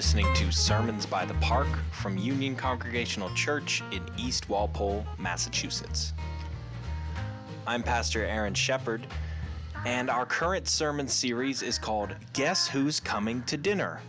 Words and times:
listening 0.00 0.32
to 0.32 0.50
Sermons 0.50 1.04
by 1.04 1.26
the 1.26 1.34
Park 1.42 1.68
from 1.92 2.16
Union 2.16 2.56
Congregational 2.56 3.28
Church 3.34 3.82
in 3.92 4.00
East 4.16 4.48
Walpole, 4.48 5.04
Massachusetts. 5.18 6.14
I'm 7.66 7.82
Pastor 7.82 8.24
Aaron 8.24 8.54
Shepard, 8.54 9.06
and 9.84 10.08
our 10.08 10.24
current 10.24 10.66
sermon 10.66 11.06
series 11.06 11.60
is 11.60 11.78
called 11.78 12.14
Guess 12.32 12.66
Who's 12.66 12.98
Coming 12.98 13.42
to 13.42 13.58
Dinner? 13.58 14.00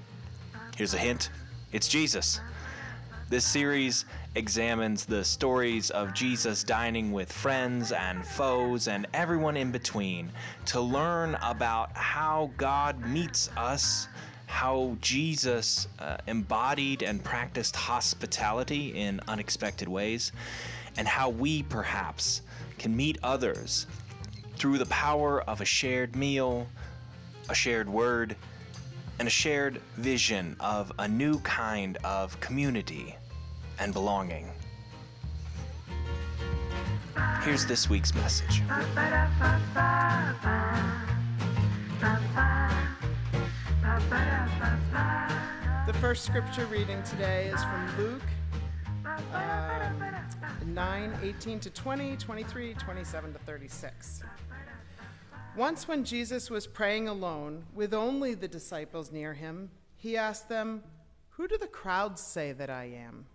Here's 0.78 0.94
a 0.94 0.98
hint 0.98 1.30
it's 1.74 1.90
Jesus. 1.90 2.40
This 3.28 3.44
series 3.44 4.06
examines 4.36 5.04
the 5.04 5.26
stories 5.26 5.90
of 5.90 6.14
Jesus 6.14 6.64
dining 6.64 7.12
with 7.12 7.30
friends 7.30 7.92
and 7.92 8.26
foes 8.26 8.88
and 8.88 9.08
everyone 9.14 9.58
in 9.58 9.72
between 9.72 10.32
to 10.68 10.80
learn 10.80 11.36
about 11.44 11.92
how 11.98 12.50
God 12.56 13.06
meets 13.06 13.50
us, 13.58 14.08
how 14.52 14.98
Jesus 15.00 15.88
uh, 15.98 16.18
embodied 16.28 17.04
and 17.04 17.24
practiced 17.24 17.74
hospitality 17.74 18.90
in 18.90 19.22
unexpected 19.30 19.88
ways, 19.88 20.34
and 20.98 21.08
how 21.08 21.30
we 21.30 21.64
perhaps 21.64 22.42
can 22.78 22.96
meet 22.96 23.18
others 23.24 23.88
through 24.58 24.78
the 24.78 24.86
power 24.88 25.42
of 25.44 25.62
a 25.62 25.66
shared 25.66 26.18
meal, 26.18 26.68
a 27.48 27.56
shared 27.56 27.88
word, 27.88 28.36
and 29.20 29.28
a 29.28 29.32
shared 29.32 29.82
vision 29.96 30.58
of 30.60 30.92
a 31.00 31.08
new 31.08 31.40
kind 31.40 31.98
of 32.04 32.38
community 32.42 33.16
and 33.80 33.94
belonging. 33.94 34.52
Here's 37.42 37.66
this 37.66 37.90
week's 37.90 38.14
message. 38.14 38.62
The 45.86 45.94
first 46.00 46.26
scripture 46.26 46.66
reading 46.66 47.02
today 47.04 47.48
is 47.48 47.62
from 47.64 47.98
Luke 47.98 48.22
um, 49.34 50.04
9 50.66 51.20
18 51.24 51.60
to 51.60 51.70
20, 51.70 52.18
23, 52.18 52.74
27 52.76 53.34
to 53.34 53.40
36. 53.40 54.24
Once, 55.56 55.88
when 55.88 56.06
Jesus 56.06 56.50
was 56.50 56.66
praying 56.66 57.08
alone 57.08 57.66
with 57.74 57.94
only 57.94 58.34
the 58.34 58.48
disciples 58.48 59.12
near 59.12 59.34
him, 59.34 59.70
he 59.96 60.16
asked 60.16 60.48
them, 60.48 60.84
Who 61.32 61.48
do 61.48 61.58
the 61.58 61.68
crowds 61.68 62.22
say 62.22 62.54
that 62.54 62.70
I 62.70 62.86
am? 62.86 63.26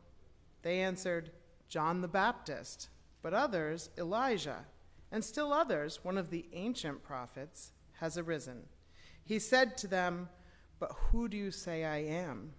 They 0.62 0.80
answered, 0.80 1.30
John 1.69 2.01
the 2.01 2.08
Baptist, 2.08 2.89
but 3.23 3.34
others, 3.34 3.91
Elijah, 3.98 4.64
and 5.12 5.23
still 5.23 5.53
others, 5.53 6.01
one 6.03 6.17
of 6.17 6.30
the 6.30 6.47
ancient 6.53 7.03
prophets, 7.03 7.73
has 8.01 8.17
arisen. 8.17 8.62
He 9.25 9.39
said 9.39 9.77
to 9.78 9.86
them, 9.86 10.28
But 10.79 10.93
who 10.93 11.29
do 11.29 11.37
you 11.37 11.51
say 11.51 11.85
I 11.85 11.99
am? 11.99 12.53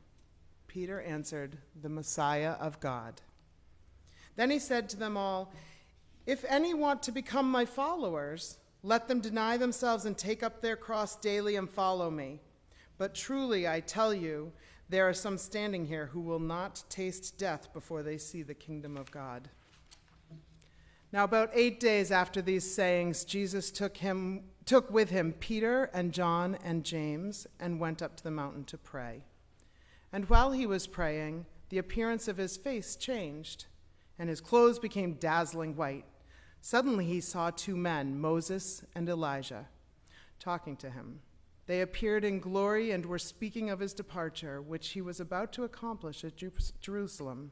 Peter 0.68 1.02
answered, 1.02 1.58
The 1.82 1.90
Messiah 1.90 2.52
of 2.60 2.80
God. 2.80 3.22
Then 4.36 4.52
he 4.52 4.60
said 4.60 4.90
to 4.90 4.98
them 4.98 5.18
all, 5.18 5.54
If 6.26 6.46
any 6.48 6.74
want 6.74 7.04
to 7.04 7.12
become 7.12 7.50
my 7.50 7.66
followers, 7.66 8.58
let 8.84 9.08
them 9.08 9.20
deny 9.20 9.58
themselves 9.58 10.06
and 10.06 10.18
take 10.18 10.44
up 10.44 10.62
their 10.62 10.76
cross 10.76 11.16
daily 11.16 11.56
and 11.56 11.70
follow 11.70 12.10
me. 12.10 12.42
But 12.98 13.16
truly, 13.16 13.68
I 13.68 13.80
tell 13.80 14.14
you, 14.14 14.52
there 14.90 15.08
are 15.08 15.14
some 15.14 15.38
standing 15.38 15.86
here 15.86 16.08
who 16.08 16.22
will 16.22 16.40
not 16.40 16.84
taste 16.90 17.38
death 17.38 17.74
before 17.74 18.04
they 18.04 18.18
see 18.18 18.42
the 18.42 18.54
kingdom 18.54 18.98
of 18.98 19.12
God. 19.12 19.50
Now, 21.12 21.24
about 21.24 21.52
eight 21.54 21.80
days 21.80 22.12
after 22.12 22.42
these 22.42 22.70
sayings, 22.70 23.24
Jesus 23.24 23.72
took, 23.72 23.98
him, 23.98 24.44
took 24.68 24.92
with 24.92 25.10
him 25.10 25.34
Peter 25.40 25.86
and 25.94 26.12
John 26.12 26.58
and 26.64 26.84
James 26.84 27.48
and 27.60 27.80
went 27.80 28.02
up 28.02 28.18
to 28.18 28.24
the 28.24 28.30
mountain 28.30 28.66
to 28.66 28.78
pray. 28.78 29.24
And 30.12 30.30
while 30.30 30.52
he 30.52 30.66
was 30.66 30.88
praying, 30.88 31.46
the 31.70 31.78
appearance 31.78 32.28
of 32.28 32.38
his 32.38 32.58
face 32.58 32.96
changed, 32.96 33.66
and 34.20 34.30
his 34.30 34.42
clothes 34.42 34.78
became 34.78 35.14
dazzling 35.14 35.76
white. 35.76 36.06
Suddenly 36.62 37.06
he 37.06 37.22
saw 37.22 37.50
two 37.50 37.78
men, 37.78 38.20
Moses 38.20 38.84
and 38.94 39.08
Elijah, 39.08 39.68
talking 40.40 40.76
to 40.78 40.90
him. 40.90 41.22
They 41.66 41.82
appeared 41.82 42.24
in 42.24 42.40
glory 42.40 42.92
and 42.92 43.06
were 43.06 43.20
speaking 43.20 43.70
of 43.70 43.80
his 43.80 43.94
departure, 43.94 44.62
which 44.62 44.90
he 44.90 45.02
was 45.02 45.20
about 45.20 45.52
to 45.54 45.64
accomplish 45.64 46.24
at 46.24 46.42
Jerusalem. 46.82 47.52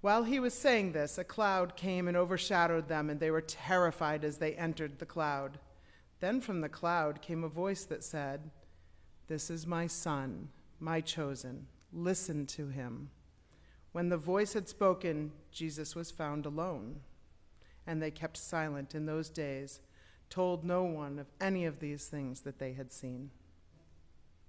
While 0.00 0.24
he 0.24 0.38
was 0.38 0.54
saying 0.54 0.92
this, 0.92 1.18
a 1.18 1.24
cloud 1.24 1.76
came 1.76 2.06
and 2.06 2.16
overshadowed 2.16 2.88
them, 2.88 3.10
and 3.10 3.18
they 3.18 3.30
were 3.30 3.40
terrified 3.40 4.24
as 4.24 4.38
they 4.38 4.54
entered 4.54 4.98
the 4.98 5.06
cloud. 5.06 5.58
Then 6.20 6.40
from 6.40 6.60
the 6.60 6.68
cloud 6.68 7.20
came 7.20 7.42
a 7.42 7.48
voice 7.48 7.84
that 7.84 8.04
said, 8.04 8.50
This 9.26 9.50
is 9.50 9.66
my 9.66 9.86
son, 9.86 10.48
my 10.78 11.00
chosen. 11.00 11.66
Listen 11.92 12.46
to 12.46 12.68
him. 12.68 13.10
When 13.92 14.08
the 14.08 14.16
voice 14.16 14.52
had 14.52 14.68
spoken, 14.68 15.32
Jesus 15.50 15.96
was 15.96 16.10
found 16.10 16.46
alone. 16.46 17.00
And 17.86 18.02
they 18.02 18.10
kept 18.10 18.36
silent 18.36 18.94
in 18.94 19.06
those 19.06 19.30
days 19.30 19.80
told 20.30 20.64
no 20.64 20.82
one 20.82 21.18
of 21.18 21.26
any 21.40 21.64
of 21.64 21.80
these 21.80 22.06
things 22.06 22.40
that 22.42 22.58
they 22.58 22.72
had 22.72 22.92
seen. 22.92 23.30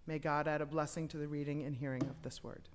May 0.05 0.19
God 0.19 0.47
add 0.47 0.61
a 0.61 0.65
blessing 0.65 1.07
to 1.09 1.17
the 1.17 1.27
reading 1.27 1.63
and 1.63 1.75
hearing 1.75 2.03
of 2.03 2.21
this 2.23 2.43
word. 2.43 2.67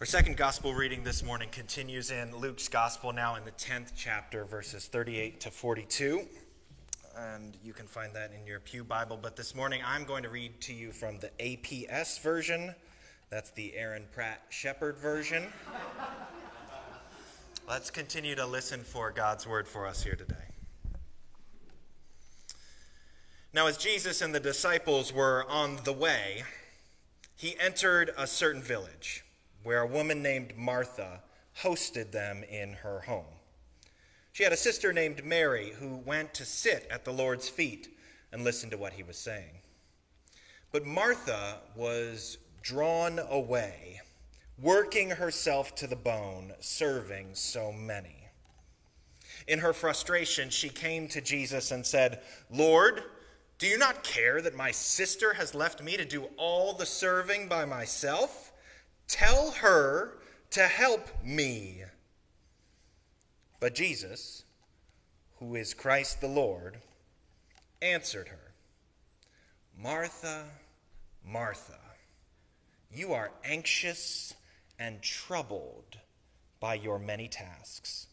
Our 0.00 0.06
second 0.06 0.36
gospel 0.36 0.74
reading 0.74 1.02
this 1.02 1.24
morning 1.24 1.48
continues 1.50 2.12
in 2.12 2.32
Luke's 2.36 2.68
gospel, 2.68 3.12
now 3.12 3.34
in 3.34 3.44
the 3.44 3.50
10th 3.50 3.94
chapter, 3.96 4.44
verses 4.44 4.86
38 4.86 5.40
to 5.40 5.50
42. 5.50 6.22
And 7.16 7.56
you 7.64 7.72
can 7.72 7.88
find 7.88 8.14
that 8.14 8.30
in 8.32 8.46
your 8.46 8.60
Pew 8.60 8.84
Bible. 8.84 9.18
But 9.20 9.34
this 9.34 9.56
morning 9.56 9.80
I'm 9.84 10.04
going 10.04 10.22
to 10.22 10.28
read 10.28 10.60
to 10.60 10.72
you 10.72 10.92
from 10.92 11.18
the 11.18 11.32
APS 11.40 12.20
version. 12.20 12.76
That's 13.28 13.50
the 13.50 13.76
Aaron 13.76 14.04
Pratt 14.12 14.44
Shepherd 14.50 14.98
version. 14.98 15.48
Let's 17.68 17.90
continue 17.90 18.36
to 18.36 18.46
listen 18.46 18.84
for 18.84 19.10
God's 19.10 19.48
word 19.48 19.66
for 19.66 19.84
us 19.84 20.04
here 20.04 20.14
today. 20.14 20.36
Now, 23.52 23.66
as 23.66 23.76
Jesus 23.76 24.22
and 24.22 24.32
the 24.32 24.38
disciples 24.38 25.12
were 25.12 25.44
on 25.48 25.80
the 25.82 25.92
way, 25.92 26.44
he 27.34 27.58
entered 27.58 28.12
a 28.16 28.28
certain 28.28 28.62
village 28.62 29.24
where 29.68 29.82
a 29.82 29.86
woman 29.86 30.22
named 30.22 30.56
Martha 30.56 31.20
hosted 31.62 32.10
them 32.10 32.42
in 32.42 32.72
her 32.72 33.00
home. 33.00 33.36
She 34.32 34.42
had 34.42 34.54
a 34.54 34.56
sister 34.56 34.94
named 34.94 35.26
Mary 35.26 35.74
who 35.78 35.96
went 36.06 36.32
to 36.32 36.46
sit 36.46 36.88
at 36.90 37.04
the 37.04 37.12
Lord's 37.12 37.50
feet 37.50 37.94
and 38.32 38.44
listen 38.44 38.70
to 38.70 38.78
what 38.78 38.94
he 38.94 39.02
was 39.02 39.18
saying. 39.18 39.60
But 40.72 40.86
Martha 40.86 41.58
was 41.76 42.38
drawn 42.62 43.18
away 43.18 44.00
working 44.58 45.10
herself 45.10 45.74
to 45.74 45.86
the 45.86 45.96
bone, 45.96 46.54
serving 46.60 47.34
so 47.34 47.70
many. 47.70 48.30
In 49.48 49.58
her 49.58 49.74
frustration, 49.74 50.48
she 50.48 50.70
came 50.70 51.08
to 51.08 51.20
Jesus 51.20 51.72
and 51.72 51.84
said, 51.84 52.22
Lord, 52.50 53.02
do 53.58 53.66
you 53.66 53.76
not 53.76 54.02
care 54.02 54.40
that 54.40 54.56
my 54.56 54.70
sister 54.70 55.34
has 55.34 55.54
left 55.54 55.82
me 55.82 55.98
to 55.98 56.06
do 56.06 56.24
all 56.38 56.72
the 56.72 56.86
serving 56.86 57.48
by 57.48 57.66
myself? 57.66 58.47
Tell 59.08 59.52
her 59.52 60.18
to 60.50 60.62
help 60.62 61.08
me. 61.24 61.82
But 63.58 63.74
Jesus, 63.74 64.44
who 65.38 65.56
is 65.56 65.74
Christ 65.74 66.20
the 66.20 66.28
Lord, 66.28 66.78
answered 67.82 68.28
her 68.28 68.52
Martha, 69.76 70.44
Martha, 71.24 71.78
you 72.92 73.12
are 73.12 73.32
anxious 73.44 74.34
and 74.78 75.02
troubled 75.02 75.98
by 76.60 76.74
your 76.74 76.98
many 76.98 77.28
tasks. 77.28 78.06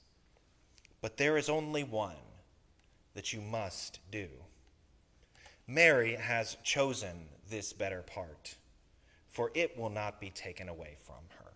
But 1.01 1.17
there 1.17 1.37
is 1.37 1.49
only 1.49 1.83
one 1.83 2.15
that 3.13 3.33
you 3.33 3.41
must 3.41 3.99
do. 4.11 4.27
Mary 5.67 6.15
has 6.15 6.57
chosen 6.63 7.27
this 7.49 7.73
better 7.73 8.01
part, 8.01 8.55
for 9.35 9.51
it 9.53 9.77
will 9.77 9.89
not 9.89 10.21
be 10.21 10.29
taken 10.29 10.69
away 10.69 10.95
from 11.05 11.25
her. 11.39 11.51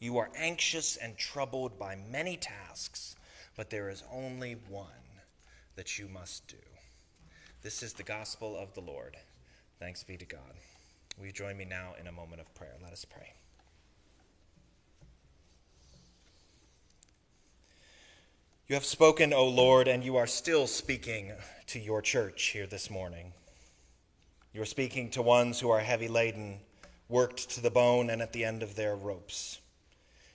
You 0.00 0.18
are 0.18 0.30
anxious 0.36 0.96
and 0.96 1.16
troubled 1.16 1.78
by 1.78 1.96
many 2.10 2.36
tasks, 2.36 3.14
but 3.56 3.70
there 3.70 3.88
is 3.88 4.02
only 4.12 4.56
one 4.68 4.88
that 5.76 5.96
you 5.96 6.08
must 6.08 6.48
do. 6.48 6.56
This 7.62 7.84
is 7.84 7.92
the 7.92 8.02
gospel 8.02 8.58
of 8.58 8.74
the 8.74 8.80
Lord. 8.80 9.16
Thanks 9.78 10.02
be 10.02 10.16
to 10.16 10.24
God. 10.24 10.40
Will 11.16 11.26
you 11.26 11.32
join 11.32 11.56
me 11.56 11.66
now 11.66 11.94
in 12.00 12.08
a 12.08 12.12
moment 12.12 12.40
of 12.40 12.52
prayer? 12.52 12.74
Let 12.82 12.92
us 12.92 13.04
pray. 13.04 13.32
You 18.66 18.74
have 18.74 18.84
spoken, 18.84 19.32
O 19.32 19.46
Lord, 19.46 19.86
and 19.86 20.02
you 20.02 20.16
are 20.16 20.26
still 20.26 20.66
speaking 20.66 21.30
to 21.68 21.78
your 21.78 22.02
church 22.02 22.46
here 22.46 22.66
this 22.66 22.90
morning. 22.90 23.34
You 24.52 24.62
are 24.62 24.66
speaking 24.66 25.10
to 25.10 25.22
ones 25.22 25.60
who 25.60 25.70
are 25.70 25.80
heavy 25.80 26.08
laden, 26.08 26.58
worked 27.08 27.50
to 27.50 27.60
the 27.60 27.70
bone, 27.70 28.10
and 28.10 28.20
at 28.20 28.32
the 28.32 28.44
end 28.44 28.62
of 28.64 28.74
their 28.74 28.96
ropes. 28.96 29.60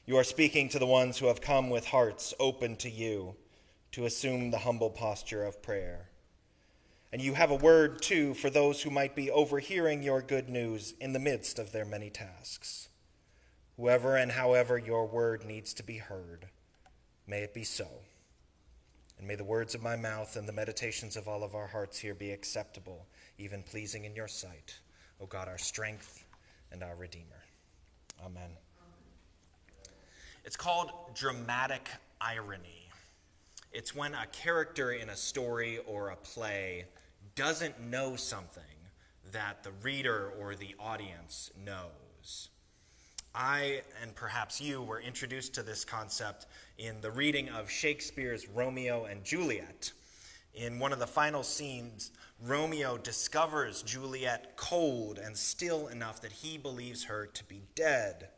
You 0.05 0.15
are 0.17 0.23
speaking 0.23 0.69
to 0.69 0.79
the 0.79 0.85
ones 0.85 1.17
who 1.17 1.25
have 1.27 1.41
come 1.41 1.69
with 1.69 1.87
hearts 1.87 2.33
open 2.39 2.77
to 2.77 2.89
you 2.89 3.35
to 3.91 4.05
assume 4.05 4.51
the 4.51 4.59
humble 4.59 4.89
posture 4.89 5.43
of 5.43 5.61
prayer. 5.61 6.09
And 7.11 7.21
you 7.21 7.33
have 7.33 7.51
a 7.51 7.55
word, 7.55 8.01
too, 8.01 8.33
for 8.33 8.49
those 8.49 8.83
who 8.83 8.89
might 8.89 9.15
be 9.15 9.31
overhearing 9.31 10.01
your 10.01 10.21
good 10.21 10.47
news 10.47 10.93
in 10.99 11.11
the 11.13 11.19
midst 11.19 11.59
of 11.59 11.71
their 11.71 11.85
many 11.85 12.09
tasks. 12.09 12.89
Whoever 13.77 14.15
and 14.15 14.31
however 14.31 14.77
your 14.77 15.05
word 15.05 15.43
needs 15.43 15.73
to 15.73 15.83
be 15.83 15.97
heard, 15.97 16.47
may 17.27 17.39
it 17.39 17.53
be 17.53 17.65
so. 17.65 17.87
And 19.17 19.27
may 19.27 19.35
the 19.35 19.43
words 19.43 19.75
of 19.75 19.83
my 19.83 19.95
mouth 19.95 20.35
and 20.35 20.47
the 20.47 20.53
meditations 20.53 21.15
of 21.15 21.27
all 21.27 21.43
of 21.43 21.55
our 21.55 21.67
hearts 21.67 21.99
here 21.99 22.15
be 22.15 22.31
acceptable, 22.31 23.07
even 23.37 23.63
pleasing 23.63 24.05
in 24.05 24.15
your 24.15 24.27
sight, 24.27 24.77
O 25.21 25.25
God, 25.25 25.47
our 25.47 25.57
strength 25.57 26.25
and 26.71 26.83
our 26.83 26.95
Redeemer. 26.95 27.43
Amen. 28.25 28.49
It's 30.43 30.55
called 30.55 30.91
dramatic 31.15 31.89
irony. 32.21 32.89
It's 33.71 33.95
when 33.95 34.13
a 34.13 34.25
character 34.27 34.91
in 34.91 35.09
a 35.09 35.15
story 35.15 35.79
or 35.87 36.09
a 36.09 36.15
play 36.15 36.85
doesn't 37.35 37.81
know 37.81 38.15
something 38.15 38.63
that 39.31 39.63
the 39.63 39.71
reader 39.81 40.31
or 40.39 40.55
the 40.55 40.75
audience 40.79 41.51
knows. 41.65 42.49
I 43.33 43.81
and 44.01 44.15
perhaps 44.15 44.61
you 44.61 44.81
were 44.81 45.01
introduced 45.01 45.53
to 45.55 45.63
this 45.63 45.83
concept 45.83 46.45
in 46.77 47.01
the 47.01 47.11
reading 47.11 47.49
of 47.49 47.69
Shakespeare's 47.69 48.47
Romeo 48.47 49.05
and 49.05 49.25
Juliet. 49.25 49.91
In 50.55 50.79
one 50.79 50.93
of 50.93 50.99
the 50.99 51.07
final 51.07 51.43
scenes, 51.43 52.11
Romeo 52.41 52.97
discovers 52.97 53.83
Juliet 53.83 54.55
cold 54.55 55.17
and 55.17 55.35
still 55.35 55.87
enough 55.87 56.21
that 56.21 56.31
he 56.31 56.57
believes 56.57 57.03
her 57.05 57.25
to 57.27 57.43
be 57.43 57.63
dead. 57.75 58.29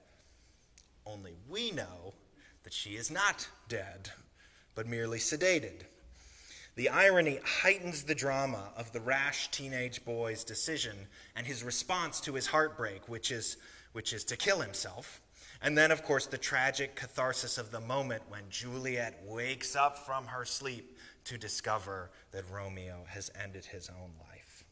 Only 1.05 1.35
we 1.47 1.69
know 1.69 2.15
that 2.63 2.73
she 2.73 2.95
is 2.95 3.11
not 3.11 3.47
dead, 3.69 4.09
but 4.73 4.87
merely 4.87 5.19
sedated. 5.19 5.83
The 6.75 6.89
irony 6.89 7.39
heightens 7.43 8.03
the 8.03 8.15
drama 8.15 8.71
of 8.75 8.91
the 8.91 8.99
rash 8.99 9.49
teenage 9.51 10.03
boy's 10.03 10.43
decision 10.43 11.07
and 11.35 11.45
his 11.45 11.63
response 11.63 12.19
to 12.21 12.33
his 12.33 12.47
heartbreak, 12.47 13.07
which 13.07 13.29
is 13.29 13.57
which 13.93 14.11
is 14.11 14.23
to 14.25 14.37
kill 14.37 14.61
himself. 14.61 15.21
And 15.61 15.77
then, 15.77 15.91
of 15.91 16.03
course, 16.03 16.27
the 16.27 16.37
tragic 16.37 16.95
catharsis 16.95 17.57
of 17.57 17.71
the 17.71 17.79
moment 17.79 18.23
when 18.27 18.43
Juliet 18.49 19.23
wakes 19.25 19.75
up 19.75 20.05
from 20.05 20.25
her 20.27 20.45
sleep 20.45 20.96
to 21.27 21.37
discover 21.37 22.09
that 22.31 22.43
Romeo 22.49 23.03
has 23.07 23.29
ended 23.41 23.65
his 23.65 23.89
own 23.89 24.11
life. 24.29 24.63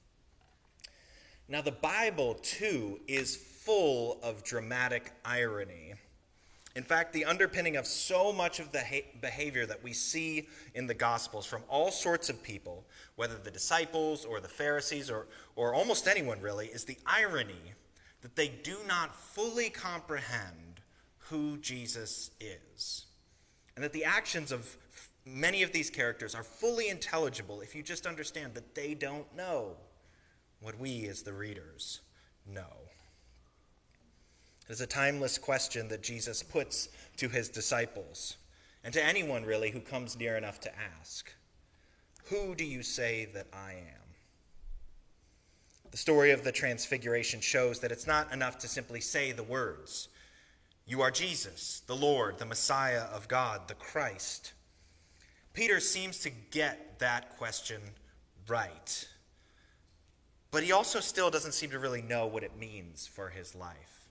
Now, 1.48 1.62
the 1.62 1.72
Bible, 1.72 2.36
too, 2.36 3.00
is 3.08 3.36
full 3.36 4.20
of 4.24 4.44
dramatic 4.44 5.12
irony. 5.24 5.94
In 6.76 6.84
fact, 6.84 7.14
the 7.14 7.26
underpinning 7.26 7.78
of 7.78 7.86
so 7.86 8.34
much 8.34 8.60
of 8.60 8.72
the 8.72 8.84
behavior 9.22 9.66
that 9.66 9.84
we 9.84 9.94
see 9.94 10.48
in 10.74 10.88
the 10.88 10.94
Gospels 10.94 11.46
from 11.46 11.62
all 11.70 11.92
sorts 11.92 12.30
of 12.30 12.42
people, 12.42 12.86
whether 13.16 13.36
the 13.36 13.52
disciples 13.52 14.26
or 14.26 14.40
the 14.40 14.48
Pharisees 14.48 15.10
or, 15.10 15.28
or 15.56 15.74
almost 15.74 16.08
anyone 16.08 16.42
really, 16.42 16.68
is 16.68 16.84
the 16.84 16.98
irony 17.06 17.74
that 18.22 18.36
they 18.36 18.48
do 18.48 18.78
not 18.88 19.16
fully 19.16 19.70
comprehend 19.70 20.82
who 21.30 21.58
Jesus 21.58 22.32
is. 22.40 23.06
And 23.76 23.84
that 23.84 23.94
the 23.94 24.04
actions 24.04 24.52
of 24.52 24.78
many 25.26 25.64
of 25.64 25.72
these 25.72 25.90
characters 25.90 26.36
are 26.36 26.44
fully 26.44 26.90
intelligible 26.90 27.62
if 27.62 27.76
you 27.76 27.82
just 27.82 28.06
understand 28.06 28.54
that 28.54 28.76
they 28.76 28.94
don't 28.94 29.36
know 29.36 29.76
what 30.62 30.80
we 30.80 31.08
as 31.08 31.24
the 31.24 31.34
readers 31.34 32.02
know. 32.46 32.86
It 34.68 34.72
is 34.72 34.82
a 34.82 34.88
timeless 34.88 35.38
question 35.38 35.88
that 35.90 36.02
Jesus 36.02 36.42
puts 36.42 36.90
to 37.18 37.30
his 37.30 37.50
disciples 37.50 38.38
and 38.84 38.94
to 38.94 39.04
anyone 39.04 39.44
really 39.44 39.72
who 39.72 39.80
comes 39.80 40.18
near 40.18 40.38
enough 40.38 40.60
to 40.62 40.72
ask 41.00 41.34
Who 42.26 42.56
do 42.56 42.64
you 42.64 42.84
say 42.84 43.26
that 43.34 43.48
I 43.54 43.74
am? 43.74 44.06
The 45.92 45.98
story 45.98 46.32
of 46.32 46.44
the 46.44 46.52
Transfiguration 46.52 47.42
shows 47.42 47.80
that 47.80 47.92
it's 47.92 48.08
not 48.08 48.34
enough 48.34 48.58
to 48.60 48.68
simply 48.68 49.02
say 49.02 49.32
the 49.32 49.44
words 49.44 50.10
You 50.86 51.02
are 51.02 51.12
Jesus, 51.12 51.82
the 51.88 51.96
Lord, 51.96 52.38
the 52.38 52.46
Messiah 52.46 53.04
of 53.14 53.28
God, 53.28 53.68
the 53.68 53.76
Christ. 53.76 54.54
Peter 55.56 55.80
seems 55.80 56.20
to 56.20 56.30
get 56.30 57.00
that 57.00 57.36
question 57.38 57.82
right. 58.48 59.08
But 60.52 60.64
he 60.64 60.72
also 60.72 61.00
still 61.00 61.32
doesn't 61.32 61.54
seem 61.54 61.72
to 61.72 61.80
really 61.80 62.04
know 62.04 62.28
what 62.28 62.44
it 62.44 62.56
means 62.58 63.08
for 63.08 63.30
his 63.30 63.56
life. 63.56 64.10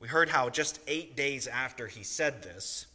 We 0.00 0.08
heard 0.08 0.28
how 0.28 0.50
just 0.50 0.80
eight 0.86 1.16
days 1.16 1.46
after 1.46 1.86
he 1.86 2.04
said 2.04 2.42
this, 2.42 2.86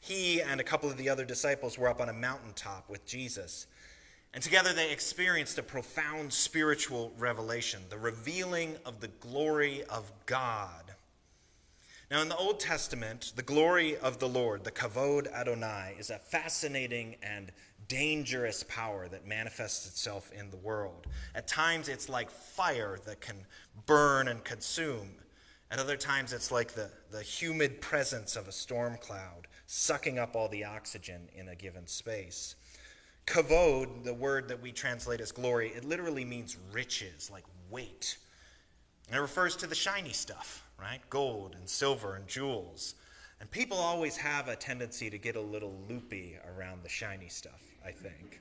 he 0.00 0.40
and 0.40 0.60
a 0.60 0.64
couple 0.64 0.88
of 0.88 0.96
the 0.96 1.08
other 1.08 1.24
disciples 1.24 1.76
were 1.76 1.88
up 1.88 2.00
on 2.00 2.08
a 2.08 2.12
mountaintop 2.12 2.88
with 2.88 3.04
Jesus 3.04 3.66
and 4.36 4.42
together 4.42 4.74
they 4.74 4.92
experienced 4.92 5.56
a 5.56 5.62
profound 5.62 6.30
spiritual 6.30 7.10
revelation, 7.16 7.80
the 7.88 7.96
revealing 7.96 8.76
of 8.84 9.00
the 9.00 9.08
glory 9.08 9.82
of 9.84 10.12
God. 10.26 10.92
Now, 12.08 12.22
in 12.22 12.28
the 12.28 12.36
Old 12.36 12.60
Testament, 12.60 13.32
the 13.34 13.42
glory 13.42 13.96
of 13.96 14.20
the 14.20 14.28
Lord, 14.28 14.62
the 14.62 14.70
Kavod 14.70 15.26
Adonai, 15.32 15.96
is 15.98 16.10
a 16.10 16.18
fascinating 16.18 17.16
and 17.20 17.50
dangerous 17.88 18.62
power 18.62 19.08
that 19.08 19.26
manifests 19.26 19.88
itself 19.88 20.30
in 20.32 20.50
the 20.50 20.56
world. 20.56 21.08
At 21.34 21.48
times, 21.48 21.88
it's 21.88 22.08
like 22.08 22.30
fire 22.30 23.00
that 23.06 23.20
can 23.20 23.44
burn 23.86 24.28
and 24.28 24.44
consume. 24.44 25.16
At 25.68 25.80
other 25.80 25.96
times, 25.96 26.32
it's 26.32 26.52
like 26.52 26.74
the, 26.74 26.92
the 27.10 27.22
humid 27.22 27.80
presence 27.80 28.36
of 28.36 28.46
a 28.46 28.52
storm 28.52 28.98
cloud, 29.00 29.48
sucking 29.66 30.16
up 30.16 30.36
all 30.36 30.48
the 30.48 30.64
oxygen 30.64 31.28
in 31.34 31.48
a 31.48 31.56
given 31.56 31.88
space. 31.88 32.54
Kavod, 33.26 34.04
the 34.04 34.14
word 34.14 34.46
that 34.46 34.62
we 34.62 34.70
translate 34.70 35.20
as 35.20 35.32
glory, 35.32 35.72
it 35.74 35.84
literally 35.84 36.24
means 36.24 36.56
riches, 36.70 37.32
like 37.32 37.44
weight. 37.68 38.16
And 39.08 39.16
it 39.16 39.20
refers 39.20 39.56
to 39.56 39.66
the 39.66 39.74
shiny 39.74 40.12
stuff, 40.12 40.62
right? 40.78 41.00
Gold 41.10 41.54
and 41.58 41.68
silver 41.68 42.16
and 42.16 42.26
jewels. 42.26 42.94
And 43.40 43.50
people 43.50 43.76
always 43.76 44.16
have 44.16 44.48
a 44.48 44.56
tendency 44.56 45.10
to 45.10 45.18
get 45.18 45.36
a 45.36 45.40
little 45.40 45.78
loopy 45.88 46.38
around 46.56 46.82
the 46.82 46.88
shiny 46.88 47.28
stuff, 47.28 47.62
I 47.84 47.90
think. 47.90 48.40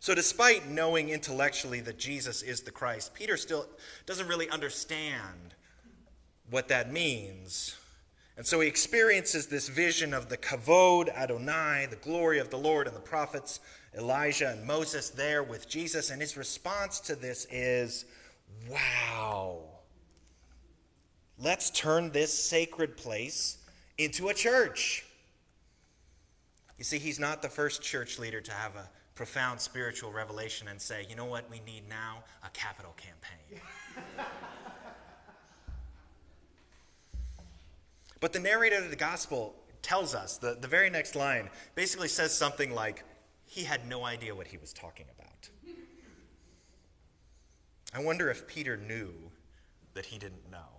So, 0.00 0.14
despite 0.14 0.68
knowing 0.68 1.10
intellectually 1.10 1.80
that 1.80 1.98
Jesus 1.98 2.42
is 2.42 2.60
the 2.62 2.70
Christ, 2.70 3.12
Peter 3.14 3.36
still 3.36 3.66
doesn't 4.06 4.28
really 4.28 4.48
understand 4.48 5.54
what 6.48 6.68
that 6.68 6.92
means 6.92 7.76
and 8.38 8.46
so 8.46 8.60
he 8.60 8.68
experiences 8.68 9.48
this 9.48 9.68
vision 9.68 10.14
of 10.14 10.28
the 10.28 10.36
kavod 10.36 11.08
Adonai, 11.08 11.88
the 11.90 11.96
glory 11.96 12.38
of 12.38 12.50
the 12.50 12.56
Lord 12.56 12.86
and 12.86 12.94
the 12.94 13.00
prophets, 13.00 13.58
Elijah 13.96 14.50
and 14.50 14.64
Moses 14.64 15.10
there 15.10 15.42
with 15.42 15.68
Jesus. 15.68 16.10
And 16.10 16.22
his 16.22 16.36
response 16.36 17.00
to 17.00 17.16
this 17.16 17.48
is, 17.50 18.04
wow, 18.70 19.67
let's 21.38 21.70
turn 21.70 22.10
this 22.10 22.32
sacred 22.32 22.96
place 22.96 23.58
into 23.96 24.28
a 24.28 24.34
church. 24.34 25.04
You 26.78 26.84
see, 26.84 26.98
he's 26.98 27.18
not 27.18 27.42
the 27.42 27.48
first 27.48 27.82
church 27.82 28.18
leader 28.18 28.40
to 28.40 28.52
have 28.52 28.76
a 28.76 28.88
profound 29.14 29.60
spiritual 29.60 30.12
revelation 30.12 30.68
and 30.68 30.80
say, 30.80 31.06
you 31.08 31.16
know 31.16 31.24
what 31.24 31.50
we 31.50 31.60
need 31.60 31.88
now? 31.88 32.22
A 32.44 32.50
capital 32.50 32.94
campaign. 32.96 33.60
But 38.20 38.32
the 38.32 38.40
narrator 38.40 38.76
of 38.76 38.90
the 38.90 38.96
gospel 38.96 39.54
tells 39.82 40.14
us, 40.14 40.38
the, 40.38 40.56
the 40.60 40.68
very 40.68 40.90
next 40.90 41.14
line 41.14 41.50
basically 41.74 42.08
says 42.08 42.34
something 42.34 42.74
like, 42.74 43.04
he 43.46 43.64
had 43.64 43.86
no 43.88 44.04
idea 44.04 44.34
what 44.34 44.48
he 44.48 44.58
was 44.58 44.72
talking 44.72 45.06
about. 45.16 45.48
I 47.94 48.02
wonder 48.02 48.30
if 48.30 48.46
Peter 48.46 48.76
knew 48.76 49.14
that 49.94 50.06
he 50.06 50.18
didn't 50.18 50.50
know. 50.50 50.77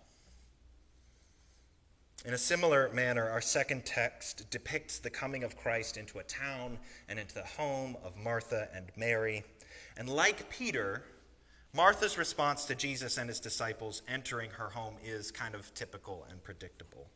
In 2.26 2.34
a 2.34 2.38
similar 2.38 2.90
manner, 2.94 3.30
our 3.30 3.40
second 3.40 3.86
text 3.86 4.50
depicts 4.50 5.00
the 5.00 5.10
coming 5.10 5.46
of 5.46 5.56
Christ 5.56 5.96
into 5.96 6.20
a 6.20 6.24
town 6.24 6.78
and 7.08 7.18
into 7.18 7.34
the 7.34 7.46
home 7.46 7.96
of 8.04 8.18
Martha 8.18 8.68
and 8.76 8.88
Mary. 8.98 9.46
And 9.96 10.10
like 10.10 10.50
Peter, 10.50 11.04
Martha's 11.74 12.18
response 12.18 12.66
to 12.66 12.76
Jesus 12.76 13.18
and 13.18 13.30
his 13.30 13.40
disciples 13.40 14.02
entering 14.06 14.50
her 14.52 14.70
home 14.70 14.96
is 15.02 15.32
kind 15.32 15.56
of 15.56 15.74
typical 15.74 16.28
and 16.30 16.44
predictable. 16.44 17.08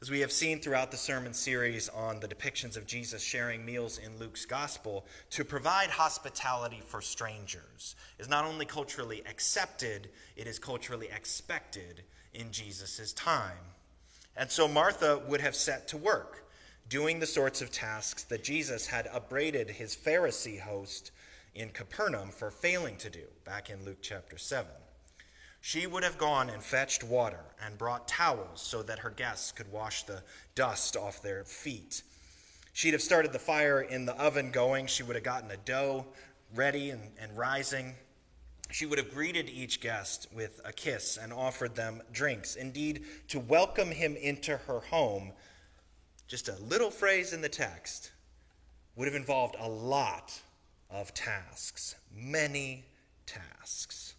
As 0.00 0.10
we 0.10 0.20
have 0.20 0.32
seen 0.32 0.58
throughout 0.58 0.90
the 0.90 0.96
sermon 0.96 1.34
series 1.34 1.90
on 1.90 2.18
the 2.18 2.28
depictions 2.28 2.78
of 2.78 2.86
Jesus 2.86 3.22
sharing 3.22 3.62
meals 3.62 3.98
in 3.98 4.18
Luke's 4.18 4.46
gospel, 4.46 5.04
to 5.30 5.44
provide 5.44 5.90
hospitality 5.90 6.80
for 6.84 7.02
strangers 7.02 7.94
is 8.18 8.28
not 8.28 8.46
only 8.46 8.64
culturally 8.64 9.22
accepted, 9.28 10.08
it 10.34 10.46
is 10.46 10.58
culturally 10.58 11.08
expected 11.14 12.04
in 12.32 12.50
Jesus' 12.50 13.12
time. 13.12 13.58
And 14.36 14.50
so 14.50 14.66
Martha 14.66 15.20
would 15.28 15.40
have 15.40 15.54
set 15.54 15.88
to 15.88 15.96
work, 15.96 16.44
doing 16.88 17.20
the 17.20 17.26
sorts 17.26 17.62
of 17.62 17.70
tasks 17.70 18.24
that 18.24 18.44
Jesus 18.44 18.86
had 18.86 19.06
upbraided 19.12 19.70
his 19.70 19.94
Pharisee 19.94 20.60
host 20.60 21.10
in 21.54 21.68
Capernaum 21.70 22.30
for 22.30 22.50
failing 22.50 22.96
to 22.96 23.10
do 23.10 23.24
back 23.44 23.68
in 23.70 23.84
Luke 23.84 23.98
chapter 24.00 24.38
7 24.38 24.66
she 25.64 25.86
would 25.86 26.02
have 26.02 26.18
gone 26.18 26.50
and 26.50 26.60
fetched 26.60 27.04
water 27.04 27.44
and 27.64 27.78
brought 27.78 28.08
towels 28.08 28.60
so 28.60 28.82
that 28.82 28.98
her 28.98 29.10
guests 29.10 29.52
could 29.52 29.70
wash 29.70 30.02
the 30.02 30.20
dust 30.56 30.96
off 30.96 31.22
their 31.22 31.44
feet. 31.44 32.02
She'd 32.72 32.94
have 32.94 33.00
started 33.00 33.32
the 33.32 33.38
fire 33.38 33.80
in 33.80 34.04
the 34.04 34.20
oven 34.20 34.50
going. 34.50 34.88
She 34.88 35.04
would 35.04 35.14
have 35.14 35.24
gotten 35.24 35.48
the 35.48 35.58
dough 35.58 36.06
ready 36.52 36.90
and, 36.90 37.02
and 37.16 37.38
rising. 37.38 37.94
She 38.72 38.86
would 38.86 38.98
have 38.98 39.12
greeted 39.12 39.50
each 39.50 39.80
guest 39.80 40.28
with 40.32 40.60
a 40.64 40.72
kiss 40.72 41.18
and 41.18 41.30
offered 41.30 41.74
them 41.74 42.02
drinks. 42.10 42.56
Indeed, 42.56 43.04
to 43.28 43.38
welcome 43.38 43.90
him 43.90 44.16
into 44.16 44.56
her 44.56 44.80
home, 44.80 45.32
just 46.26 46.48
a 46.48 46.56
little 46.56 46.90
phrase 46.90 47.34
in 47.34 47.42
the 47.42 47.50
text, 47.50 48.12
would 48.96 49.06
have 49.06 49.14
involved 49.14 49.56
a 49.58 49.68
lot 49.68 50.40
of 50.90 51.12
tasks, 51.12 51.96
many 52.14 52.86
tasks. 53.26 54.14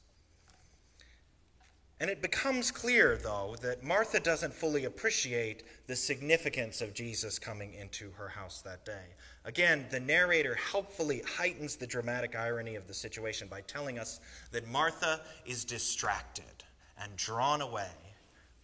And 1.99 2.11
it 2.11 2.21
becomes 2.21 2.69
clear, 2.69 3.17
though, 3.17 3.55
that 3.61 3.83
Martha 3.83 4.19
doesn't 4.19 4.53
fully 4.53 4.85
appreciate 4.85 5.63
the 5.87 5.95
significance 5.95 6.79
of 6.79 6.93
Jesus 6.93 7.39
coming 7.39 7.73
into 7.73 8.11
her 8.11 8.27
house 8.27 8.61
that 8.61 8.85
day. 8.85 9.15
Again, 9.45 9.85
the 9.91 9.99
narrator 9.99 10.55
helpfully 10.55 11.21
heightens 11.37 11.75
the 11.75 11.87
dramatic 11.87 12.35
irony 12.35 12.75
of 12.75 12.87
the 12.87 12.93
situation 12.93 13.47
by 13.49 13.61
telling 13.61 13.99
us 13.99 14.19
that 14.51 14.67
Martha 14.67 15.21
is 15.45 15.65
distracted 15.65 16.63
and 17.01 17.15
drawn 17.17 17.61
away 17.61 17.91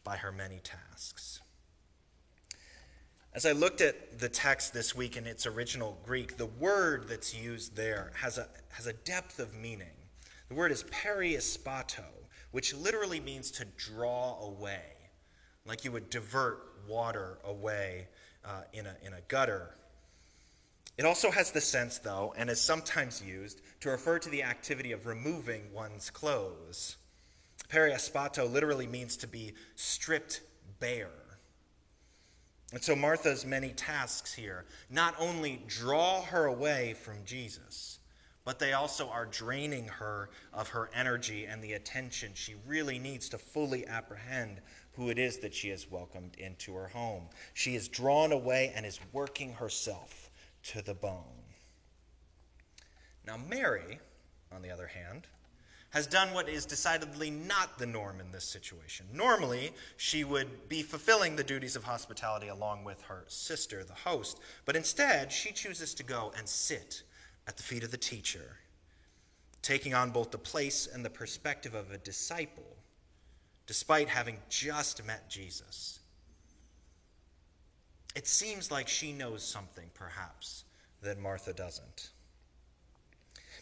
by 0.03 0.15
her 0.15 0.31
many 0.31 0.59
tasks. 0.59 1.41
As 3.33 3.45
I 3.45 3.51
looked 3.51 3.81
at 3.81 4.19
the 4.19 4.29
text 4.29 4.73
this 4.73 4.95
week 4.95 5.17
in 5.17 5.27
its 5.27 5.45
original 5.45 5.99
Greek, 6.03 6.37
the 6.37 6.45
word 6.45 7.07
that's 7.07 7.35
used 7.35 7.75
there 7.75 8.11
has 8.15 8.37
a, 8.37 8.47
has 8.69 8.87
a 8.87 8.93
depth 8.93 9.39
of 9.39 9.53
meaning. 9.53 9.87
The 10.47 10.55
word 10.55 10.71
is 10.71 10.83
periespato 10.85 12.05
which 12.51 12.73
literally 12.73 13.19
means 13.19 13.51
to 13.51 13.65
draw 13.77 14.39
away, 14.41 14.83
like 15.65 15.85
you 15.85 15.91
would 15.91 16.09
divert 16.09 16.73
water 16.87 17.37
away 17.43 18.07
uh, 18.43 18.61
in, 18.73 18.85
a, 18.85 18.95
in 19.03 19.13
a 19.13 19.21
gutter. 19.27 19.75
It 20.99 21.05
also 21.05 21.31
has 21.31 21.51
the 21.51 21.61
sense, 21.61 21.97
though, 21.97 22.33
and 22.35 22.49
is 22.49 22.59
sometimes 22.59 23.23
used 23.23 23.61
to 23.79 23.89
refer 23.89 24.19
to 24.19 24.27
the 24.27 24.43
activity 24.43 24.91
of 24.91 25.05
removing 25.05 25.71
one's 25.71 26.09
clothes. 26.09 26.97
Periaspato 27.69 28.51
literally 28.51 28.85
means 28.85 29.15
to 29.15 29.27
be 29.27 29.53
stripped 29.75 30.41
bare. 30.81 31.39
And 32.73 32.83
so 32.83 32.97
Martha's 32.97 33.45
many 33.45 33.69
tasks 33.69 34.33
here 34.33 34.65
not 34.89 35.15
only 35.17 35.63
draw 35.67 36.21
her 36.21 36.47
away 36.47 36.95
from 36.95 37.23
Jesus, 37.23 37.99
but 38.43 38.59
they 38.59 38.73
also 38.73 39.07
are 39.07 39.25
draining 39.25 39.87
her 39.87 40.29
of 40.53 40.67
her 40.67 40.89
energy 40.93 41.45
and 41.45 41.63
the 41.63 41.73
attention 41.73 42.31
she 42.33 42.55
really 42.67 42.99
needs 42.99 43.29
to 43.29 43.37
fully 43.37 43.87
apprehend 43.87 44.59
who 44.97 45.07
it 45.07 45.17
is 45.17 45.37
that 45.37 45.53
she 45.53 45.69
has 45.69 45.89
welcomed 45.89 46.35
into 46.37 46.73
her 46.73 46.89
home. 46.89 47.29
She 47.53 47.75
is 47.75 47.87
drawn 47.87 48.33
away 48.33 48.73
and 48.75 48.85
is 48.85 48.99
working 49.13 49.53
herself 49.53 50.28
to 50.63 50.81
the 50.81 50.93
bone. 50.93 51.23
Now, 53.25 53.37
Mary, 53.37 53.99
on 54.51 54.61
the 54.61 54.71
other 54.71 54.87
hand, 54.87 55.27
has 55.91 56.05
done 56.05 56.33
what 56.33 56.47
is 56.47 56.65
decidedly 56.65 57.31
not 57.31 57.79
the 57.79 57.85
norm 57.85 58.19
in 58.19 58.31
this 58.31 58.43
situation. 58.43 59.07
Normally, 59.11 59.71
she 59.97 60.23
would 60.23 60.69
be 60.69 60.83
fulfilling 60.83 61.35
the 61.35 61.43
duties 61.43 61.75
of 61.75 61.83
hospitality 61.83 62.47
along 62.47 62.83
with 62.83 63.01
her 63.03 63.23
sister, 63.27 63.83
the 63.83 63.93
host, 63.93 64.39
but 64.65 64.75
instead, 64.75 65.31
she 65.31 65.51
chooses 65.51 65.93
to 65.95 66.03
go 66.03 66.31
and 66.37 66.47
sit 66.47 67.03
at 67.47 67.57
the 67.57 67.63
feet 67.63 67.83
of 67.83 67.91
the 67.91 67.97
teacher, 67.97 68.57
taking 69.61 69.95
on 69.95 70.11
both 70.11 70.29
the 70.29 70.37
place 70.37 70.87
and 70.91 71.03
the 71.03 71.09
perspective 71.09 71.73
of 71.73 71.91
a 71.91 71.97
disciple, 71.97 72.77
despite 73.65 74.09
having 74.09 74.37
just 74.49 75.03
met 75.05 75.29
Jesus. 75.29 75.98
It 78.15 78.27
seems 78.27 78.71
like 78.71 78.87
she 78.87 79.11
knows 79.11 79.43
something, 79.43 79.89
perhaps, 79.93 80.65
that 81.01 81.19
Martha 81.19 81.53
doesn't. 81.53 82.09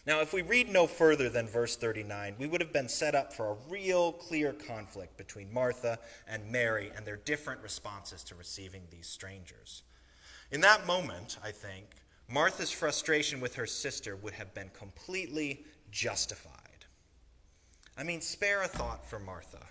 Now, 0.06 0.20
if 0.20 0.32
we 0.32 0.42
read 0.42 0.70
no 0.70 0.86
further 0.86 1.28
than 1.28 1.46
verse 1.46 1.76
39, 1.76 2.36
we 2.38 2.46
would 2.46 2.62
have 2.62 2.72
been 2.72 2.88
set 2.88 3.14
up 3.14 3.32
for 3.32 3.50
a 3.50 3.70
real 3.70 4.12
clear 4.12 4.52
conflict 4.54 5.18
between 5.18 5.52
Martha 5.52 5.98
and 6.26 6.50
Mary 6.50 6.90
and 6.96 7.04
their 7.04 7.18
different 7.18 7.62
responses 7.62 8.22
to 8.24 8.34
receiving 8.34 8.84
these 8.90 9.06
strangers. 9.06 9.82
In 10.50 10.62
that 10.62 10.86
moment, 10.86 11.36
I 11.44 11.50
think, 11.50 11.84
Martha's 12.26 12.70
frustration 12.70 13.40
with 13.40 13.54
her 13.56 13.66
sister 13.66 14.16
would 14.16 14.34
have 14.34 14.54
been 14.54 14.70
completely 14.70 15.66
justified. 15.90 16.86
I 17.96 18.02
mean, 18.02 18.20
spare 18.20 18.62
a 18.62 18.68
thought 18.68 19.04
for 19.04 19.18
Martha. 19.18 19.66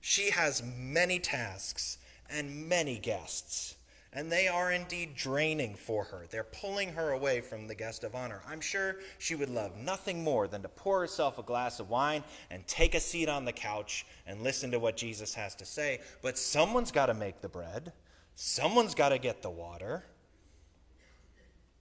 She 0.00 0.30
has 0.30 0.62
many 0.76 1.18
tasks 1.18 1.98
and 2.30 2.68
many 2.68 2.98
guests, 2.98 3.74
and 4.12 4.32
they 4.32 4.48
are 4.48 4.72
indeed 4.72 5.14
draining 5.14 5.74
for 5.74 6.04
her. 6.04 6.26
They're 6.30 6.44
pulling 6.44 6.94
her 6.94 7.10
away 7.10 7.40
from 7.40 7.66
the 7.66 7.74
guest 7.74 8.04
of 8.04 8.14
honor. 8.14 8.40
I'm 8.48 8.60
sure 8.60 8.96
she 9.18 9.34
would 9.34 9.50
love 9.50 9.76
nothing 9.76 10.24
more 10.24 10.48
than 10.48 10.62
to 10.62 10.68
pour 10.68 11.00
herself 11.00 11.38
a 11.38 11.42
glass 11.42 11.78
of 11.78 11.90
wine 11.90 12.24
and 12.50 12.66
take 12.66 12.94
a 12.94 13.00
seat 13.00 13.28
on 13.28 13.44
the 13.44 13.52
couch 13.52 14.06
and 14.26 14.42
listen 14.42 14.70
to 14.70 14.78
what 14.78 14.96
Jesus 14.96 15.34
has 15.34 15.54
to 15.56 15.66
say. 15.66 16.00
But 16.22 16.38
someone's 16.38 16.90
got 16.90 17.06
to 17.06 17.14
make 17.14 17.40
the 17.40 17.48
bread, 17.48 17.92
someone's 18.34 18.94
got 18.94 19.10
to 19.10 19.18
get 19.18 19.42
the 19.42 19.50
water. 19.50 20.04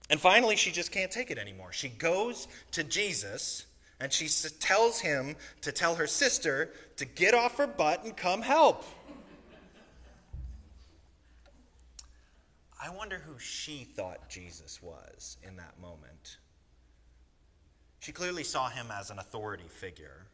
And 0.10 0.20
finally, 0.20 0.56
she 0.56 0.72
just 0.72 0.92
can't 0.92 1.12
take 1.12 1.32
it 1.32 1.38
anymore. 1.38 1.74
She 1.74 1.90
goes 1.90 2.48
to 2.72 2.84
Jesus 2.84 3.66
and 4.00 4.14
she 4.14 4.28
tells 4.60 5.00
him 5.00 5.36
to 5.62 5.72
tell 5.72 5.96
her 5.96 6.08
sister 6.08 6.72
to 6.98 7.06
get 7.06 7.34
off 7.34 7.58
her 7.58 7.68
butt 7.68 8.04
and 8.04 8.16
come 8.16 8.42
help. 8.42 8.86
I 12.80 12.90
wonder 12.90 13.18
who 13.26 13.40
she 13.40 13.84
thought 13.84 14.30
Jesus 14.30 14.82
was 14.82 15.38
in 15.42 15.56
that 15.58 15.80
moment. 15.82 16.38
She 18.00 18.12
clearly 18.12 18.44
saw 18.44 18.70
him 18.70 18.88
as 18.92 19.10
an 19.10 19.18
authority 19.18 19.68
figure. 19.68 20.28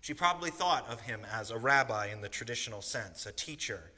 She 0.00 0.12
probably 0.12 0.50
thought 0.50 0.88
of 0.90 1.00
him 1.00 1.20
as 1.32 1.50
a 1.50 1.58
rabbi 1.58 2.06
in 2.06 2.20
the 2.20 2.28
traditional 2.28 2.82
sense, 2.82 3.26
a 3.26 3.32
teacher. 3.32 3.92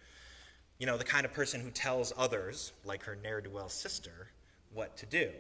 You 0.78 0.87
know, 0.87 0.99
the 0.99 1.04
kind 1.04 1.25
of 1.25 1.33
person 1.33 1.61
who 1.61 1.71
tells 1.71 2.12
others, 2.16 2.73
like 2.85 3.02
her 3.04 3.16
ne'er 3.16 3.40
do 3.40 3.50
well 3.50 3.68
sister, 3.68 4.28
what 4.73 4.97
to 4.99 5.07
do. 5.07 5.30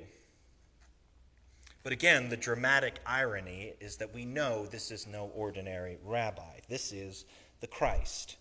But 1.82 1.92
again, 1.92 2.28
the 2.28 2.36
dramatic 2.36 2.98
irony 3.06 3.74
is 3.80 3.96
that 3.98 4.12
we 4.12 4.24
know 4.24 4.66
this 4.66 4.90
is 4.90 5.06
no 5.06 5.30
ordinary 5.34 5.98
rabbi. 6.04 6.60
This 6.68 6.92
is 6.92 7.24
the 7.60 7.66
Christ, 7.66 8.36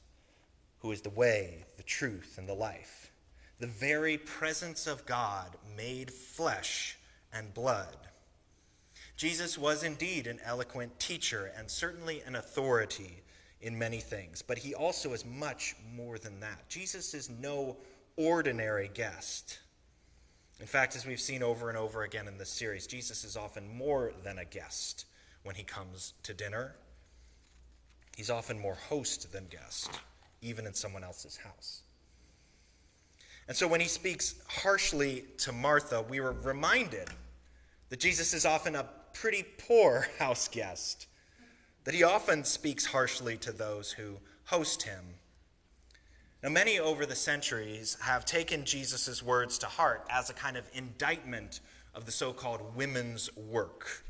who 0.79 0.91
is 0.91 1.01
the 1.01 1.09
way, 1.09 1.65
the 1.77 1.83
truth, 1.83 2.37
and 2.37 2.47
the 2.47 2.53
life. 2.53 3.06
The 3.59 3.67
very 3.67 4.17
presence 4.17 4.85
of 4.85 5.05
God 5.05 5.55
made 5.75 6.11
flesh 6.11 6.97
and 7.33 7.53
blood. 7.53 7.97
Jesus 9.15 9.57
was 9.57 9.83
indeed 9.83 10.27
an 10.27 10.39
eloquent 10.43 10.99
teacher 10.99 11.51
and 11.57 11.69
certainly 11.69 12.21
an 12.21 12.35
authority 12.35 13.23
in 13.61 13.77
many 13.77 13.99
things, 13.99 14.43
but 14.43 14.59
he 14.59 14.75
also 14.75 15.13
is 15.13 15.25
much 15.25 15.75
more 15.95 16.19
than 16.19 16.39
that. 16.41 16.69
Jesus 16.69 17.15
is 17.15 17.29
no 17.29 17.77
ordinary 18.15 18.91
guest. 18.93 19.59
In 20.59 20.67
fact, 20.67 20.95
as 20.95 21.05
we've 21.05 21.19
seen 21.19 21.41
over 21.41 21.69
and 21.69 21.77
over 21.77 22.03
again 22.03 22.27
in 22.27 22.37
this 22.37 22.49
series, 22.49 22.85
Jesus 22.85 23.23
is 23.23 23.35
often 23.35 23.67
more 23.75 24.13
than 24.23 24.37
a 24.37 24.45
guest 24.45 25.05
when 25.43 25.55
he 25.55 25.63
comes 25.63 26.13
to 26.23 26.33
dinner. 26.33 26.75
He's 28.15 28.29
often 28.29 28.59
more 28.59 28.75
host 28.75 29.31
than 29.31 29.45
guest, 29.47 29.89
even 30.41 30.67
in 30.67 30.73
someone 30.73 31.03
else's 31.03 31.37
house. 31.37 31.81
And 33.47 33.55
so 33.55 33.67
when 33.67 33.79
he 33.79 33.87
speaks 33.87 34.35
harshly 34.47 35.25
to 35.39 35.51
Martha, 35.51 36.01
we 36.01 36.19
were 36.19 36.33
reminded 36.33 37.07
that 37.89 37.99
Jesus 37.99 38.33
is 38.33 38.45
often 38.45 38.75
a 38.75 38.89
pretty 39.13 39.45
poor 39.67 40.07
house 40.19 40.47
guest, 40.47 41.07
that 41.85 41.93
he 41.93 42.03
often 42.03 42.43
speaks 42.43 42.85
harshly 42.85 43.37
to 43.37 43.51
those 43.51 43.91
who 43.91 44.17
host 44.45 44.83
him 44.83 45.03
now, 46.43 46.49
many 46.49 46.79
over 46.79 47.07
the 47.07 47.15
centuries 47.15 47.97
have 47.99 48.23
taken 48.23 48.63
Jesus' 48.63 49.23
words 49.23 49.57
to 49.57 49.65
heart 49.65 50.05
as 50.09 50.29
a 50.29 50.33
kind 50.33 50.55
of 50.55 50.69
indictment 50.73 51.61
of 51.95 52.05
the 52.05 52.11
so 52.11 52.31
called 52.31 52.75
women's 52.75 53.35
work. 53.35 54.03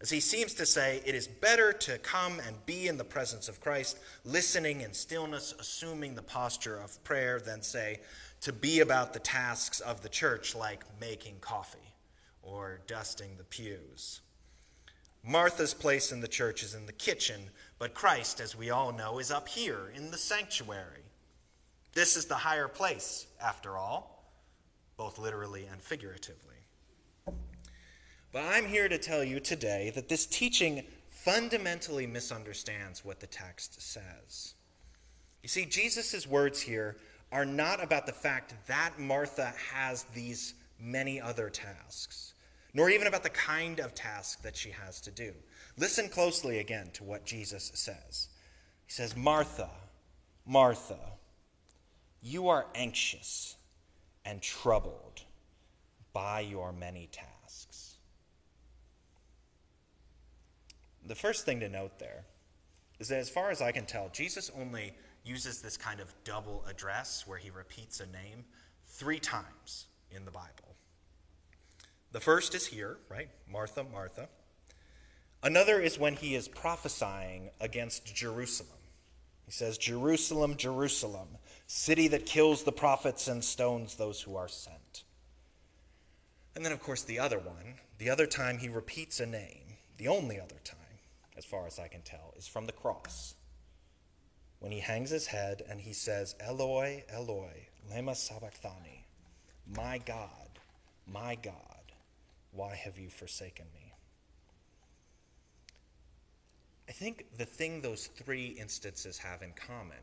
As 0.00 0.08
he 0.08 0.20
seems 0.20 0.54
to 0.54 0.66
say, 0.66 1.02
it 1.04 1.14
is 1.16 1.26
better 1.26 1.72
to 1.72 1.98
come 1.98 2.40
and 2.46 2.64
be 2.66 2.86
in 2.86 2.98
the 2.98 3.04
presence 3.04 3.48
of 3.48 3.60
Christ, 3.60 3.98
listening 4.24 4.82
in 4.82 4.92
stillness, 4.92 5.54
assuming 5.58 6.14
the 6.14 6.22
posture 6.22 6.78
of 6.78 7.02
prayer, 7.02 7.40
than, 7.40 7.62
say, 7.62 8.00
to 8.40 8.52
be 8.52 8.80
about 8.80 9.12
the 9.12 9.18
tasks 9.18 9.80
of 9.80 10.02
the 10.02 10.08
church 10.08 10.54
like 10.54 10.84
making 11.00 11.36
coffee 11.40 11.94
or 12.42 12.80
dusting 12.86 13.36
the 13.36 13.44
pews. 13.44 14.20
Martha's 15.24 15.74
place 15.74 16.12
in 16.12 16.20
the 16.20 16.28
church 16.28 16.62
is 16.62 16.74
in 16.74 16.86
the 16.86 16.92
kitchen, 16.92 17.50
but 17.78 17.94
Christ, 17.94 18.40
as 18.40 18.56
we 18.56 18.70
all 18.70 18.92
know, 18.92 19.18
is 19.18 19.32
up 19.32 19.48
here 19.48 19.90
in 19.94 20.10
the 20.12 20.16
sanctuary. 20.16 21.02
This 21.94 22.16
is 22.16 22.26
the 22.26 22.34
higher 22.34 22.68
place, 22.68 23.26
after 23.42 23.76
all, 23.76 24.32
both 24.96 25.18
literally 25.18 25.66
and 25.66 25.82
figuratively. 25.82 26.54
But 28.32 28.44
I'm 28.44 28.66
here 28.66 28.88
to 28.88 28.98
tell 28.98 29.24
you 29.24 29.40
today 29.40 29.90
that 29.94 30.08
this 30.08 30.26
teaching 30.26 30.84
fundamentally 31.08 32.06
misunderstands 32.06 33.04
what 33.04 33.18
the 33.18 33.26
text 33.26 33.82
says. 33.82 34.54
You 35.42 35.48
see, 35.48 35.64
Jesus' 35.64 36.26
words 36.26 36.60
here 36.60 36.96
are 37.32 37.44
not 37.44 37.82
about 37.82 38.06
the 38.06 38.12
fact 38.12 38.54
that 38.66 38.98
Martha 38.98 39.52
has 39.72 40.04
these 40.14 40.54
many 40.78 41.20
other 41.20 41.50
tasks, 41.50 42.34
nor 42.72 42.90
even 42.90 43.06
about 43.06 43.22
the 43.22 43.30
kind 43.30 43.80
of 43.80 43.94
task 43.94 44.42
that 44.42 44.56
she 44.56 44.70
has 44.70 45.00
to 45.00 45.10
do. 45.10 45.32
Listen 45.76 46.08
closely 46.08 46.58
again 46.58 46.90
to 46.94 47.04
what 47.04 47.24
Jesus 47.24 47.72
says. 47.74 48.28
He 48.86 48.92
says, 48.92 49.16
Martha, 49.16 49.70
Martha, 50.46 50.98
you 52.22 52.48
are 52.48 52.66
anxious 52.74 53.56
and 54.24 54.40
troubled 54.40 55.22
by 56.12 56.40
your 56.40 56.72
many 56.72 57.08
tasks. 57.12 57.96
The 61.04 61.14
first 61.14 61.44
thing 61.44 61.60
to 61.60 61.68
note 61.68 61.98
there 61.98 62.24
is 62.98 63.08
that, 63.08 63.18
as 63.18 63.28
far 63.28 63.50
as 63.50 63.60
I 63.60 63.72
can 63.72 63.86
tell, 63.86 64.08
Jesus 64.12 64.50
only 64.58 64.94
uses 65.26 65.60
this 65.60 65.76
kind 65.76 66.00
of 66.00 66.14
double 66.24 66.64
address 66.68 67.24
where 67.26 67.38
he 67.38 67.50
repeats 67.50 68.00
a 68.00 68.06
name 68.06 68.44
three 68.86 69.18
times 69.18 69.86
in 70.10 70.24
the 70.24 70.30
Bible. 70.30 70.76
The 72.12 72.20
first 72.20 72.54
is 72.54 72.66
here, 72.66 72.98
right? 73.10 73.28
Martha, 73.50 73.84
Martha. 73.84 74.28
Another 75.42 75.80
is 75.80 75.98
when 75.98 76.14
he 76.14 76.34
is 76.34 76.48
prophesying 76.48 77.50
against 77.60 78.14
Jerusalem. 78.14 78.70
He 79.44 79.52
says, 79.52 79.78
Jerusalem, 79.78 80.56
Jerusalem, 80.56 81.28
city 81.66 82.08
that 82.08 82.26
kills 82.26 82.62
the 82.62 82.72
prophets 82.72 83.28
and 83.28 83.44
stones 83.44 83.94
those 83.94 84.22
who 84.22 84.36
are 84.36 84.48
sent. 84.48 85.04
And 86.54 86.64
then, 86.64 86.72
of 86.72 86.82
course, 86.82 87.02
the 87.02 87.18
other 87.18 87.38
one, 87.38 87.74
the 87.98 88.10
other 88.10 88.26
time 88.26 88.58
he 88.58 88.68
repeats 88.68 89.20
a 89.20 89.26
name, 89.26 89.76
the 89.98 90.08
only 90.08 90.40
other 90.40 90.56
time, 90.64 90.78
as 91.36 91.44
far 91.44 91.66
as 91.66 91.78
I 91.78 91.88
can 91.88 92.02
tell, 92.02 92.32
is 92.36 92.48
from 92.48 92.66
the 92.66 92.72
cross 92.72 93.34
when 94.60 94.72
he 94.72 94.80
hangs 94.80 95.10
his 95.10 95.26
head 95.26 95.62
and 95.68 95.80
he 95.80 95.92
says, 95.92 96.34
Eloi, 96.40 97.04
Eloi, 97.12 97.68
lema 97.92 98.16
sabachthani, 98.16 99.04
my 99.74 99.98
God, 99.98 100.58
my 101.06 101.36
God, 101.36 101.92
why 102.52 102.74
have 102.74 102.98
you 102.98 103.08
forsaken 103.08 103.66
me? 103.74 103.92
I 106.88 106.92
think 106.92 107.26
the 107.36 107.44
thing 107.44 107.80
those 107.80 108.06
three 108.06 108.56
instances 108.58 109.18
have 109.18 109.42
in 109.42 109.52
common 109.52 109.96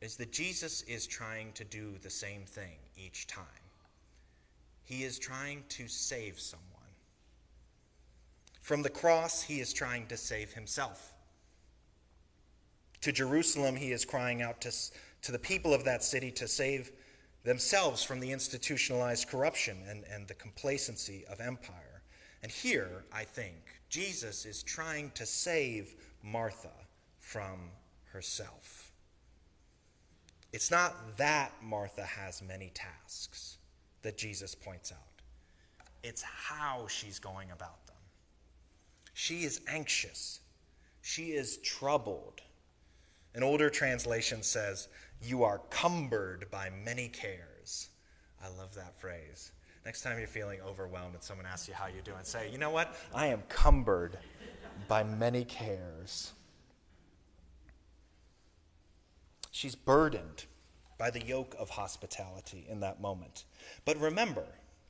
is 0.00 0.16
that 0.16 0.32
Jesus 0.32 0.82
is 0.82 1.06
trying 1.06 1.52
to 1.52 1.64
do 1.64 1.94
the 2.02 2.10
same 2.10 2.42
thing 2.44 2.78
each 2.96 3.26
time. 3.26 3.44
He 4.84 5.04
is 5.04 5.18
trying 5.18 5.64
to 5.70 5.88
save 5.88 6.38
someone. 6.40 6.64
From 8.60 8.82
the 8.82 8.90
cross, 8.90 9.42
he 9.42 9.60
is 9.60 9.72
trying 9.72 10.06
to 10.06 10.16
save 10.16 10.52
himself. 10.52 11.14
To 13.08 13.12
Jerusalem, 13.12 13.74
he 13.74 13.92
is 13.92 14.04
crying 14.04 14.42
out 14.42 14.60
to, 14.60 14.70
to 15.22 15.32
the 15.32 15.38
people 15.38 15.72
of 15.72 15.82
that 15.84 16.04
city 16.04 16.30
to 16.32 16.46
save 16.46 16.92
themselves 17.42 18.04
from 18.04 18.20
the 18.20 18.30
institutionalized 18.30 19.28
corruption 19.28 19.78
and, 19.88 20.04
and 20.12 20.28
the 20.28 20.34
complacency 20.34 21.24
of 21.24 21.40
empire. 21.40 22.02
And 22.42 22.52
here, 22.52 23.06
I 23.10 23.24
think, 23.24 23.54
Jesus 23.88 24.44
is 24.44 24.62
trying 24.62 25.10
to 25.12 25.24
save 25.24 25.94
Martha 26.22 26.68
from 27.18 27.70
herself. 28.12 28.92
It's 30.52 30.70
not 30.70 31.16
that 31.16 31.52
Martha 31.62 32.04
has 32.04 32.42
many 32.42 32.70
tasks 32.74 33.56
that 34.02 34.18
Jesus 34.18 34.54
points 34.54 34.92
out, 34.92 35.22
it's 36.02 36.20
how 36.20 36.86
she's 36.88 37.18
going 37.18 37.52
about 37.52 37.86
them. 37.86 37.96
She 39.14 39.44
is 39.44 39.62
anxious, 39.66 40.40
she 41.00 41.28
is 41.28 41.56
troubled. 41.56 42.42
An 43.38 43.44
older 43.44 43.70
translation 43.70 44.42
says, 44.42 44.88
You 45.22 45.44
are 45.44 45.58
cumbered 45.70 46.50
by 46.50 46.70
many 46.84 47.06
cares. 47.06 47.88
I 48.42 48.48
love 48.48 48.74
that 48.74 48.98
phrase. 48.98 49.52
Next 49.84 50.02
time 50.02 50.18
you're 50.18 50.26
feeling 50.26 50.58
overwhelmed 50.60 51.14
and 51.14 51.22
someone 51.22 51.46
asks 51.46 51.68
you 51.68 51.74
how 51.74 51.86
you're 51.86 52.02
doing, 52.02 52.24
say, 52.24 52.50
You 52.50 52.58
know 52.58 52.70
what? 52.70 52.96
I 53.14 53.26
am 53.26 53.44
cumbered 53.48 54.18
by 54.88 55.04
many 55.04 55.44
cares. 55.44 56.32
She's 59.52 59.76
burdened 59.76 60.46
by 60.98 61.10
the 61.10 61.24
yoke 61.24 61.54
of 61.60 61.70
hospitality 61.70 62.66
in 62.68 62.80
that 62.80 63.00
moment. 63.00 63.44
But 63.84 64.00
remember, 64.00 64.46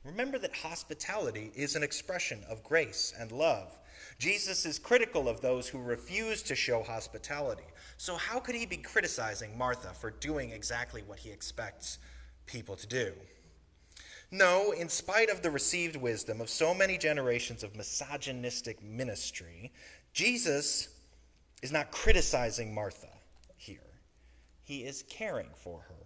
remember 0.09 0.39
that 0.39 0.55
hospitality 0.55 1.51
is 1.55 1.75
an 1.75 1.83
expression 1.83 2.43
of 2.49 2.63
grace 2.63 3.13
and 3.17 3.31
love. 3.31 3.77
Jesus 4.17 4.65
is 4.65 4.79
critical 4.79 5.29
of 5.29 5.41
those 5.41 5.67
who 5.67 5.79
refuse 5.79 6.41
to 6.43 6.55
show 6.55 6.83
hospitality. 6.83 7.63
So, 7.97 8.15
how 8.15 8.39
could 8.39 8.55
he 8.55 8.65
be 8.65 8.77
criticizing 8.77 9.57
Martha 9.57 9.93
for 9.93 10.11
doing 10.11 10.51
exactly 10.51 11.03
what 11.05 11.19
he 11.19 11.29
expects 11.29 11.99
people 12.45 12.75
to 12.75 12.87
do? 12.87 13.13
No, 14.31 14.71
in 14.71 14.89
spite 14.89 15.29
of 15.29 15.41
the 15.41 15.49
received 15.49 15.95
wisdom 15.95 16.41
of 16.41 16.49
so 16.49 16.73
many 16.73 16.97
generations 16.97 17.63
of 17.63 17.75
misogynistic 17.75 18.83
ministry, 18.83 19.71
Jesus 20.13 20.89
is 21.61 21.71
not 21.71 21.91
criticizing 21.91 22.73
Martha 22.73 23.09
here. 23.57 23.79
He 24.63 24.83
is 24.83 25.03
caring 25.09 25.49
for 25.55 25.81
her. 25.87 26.05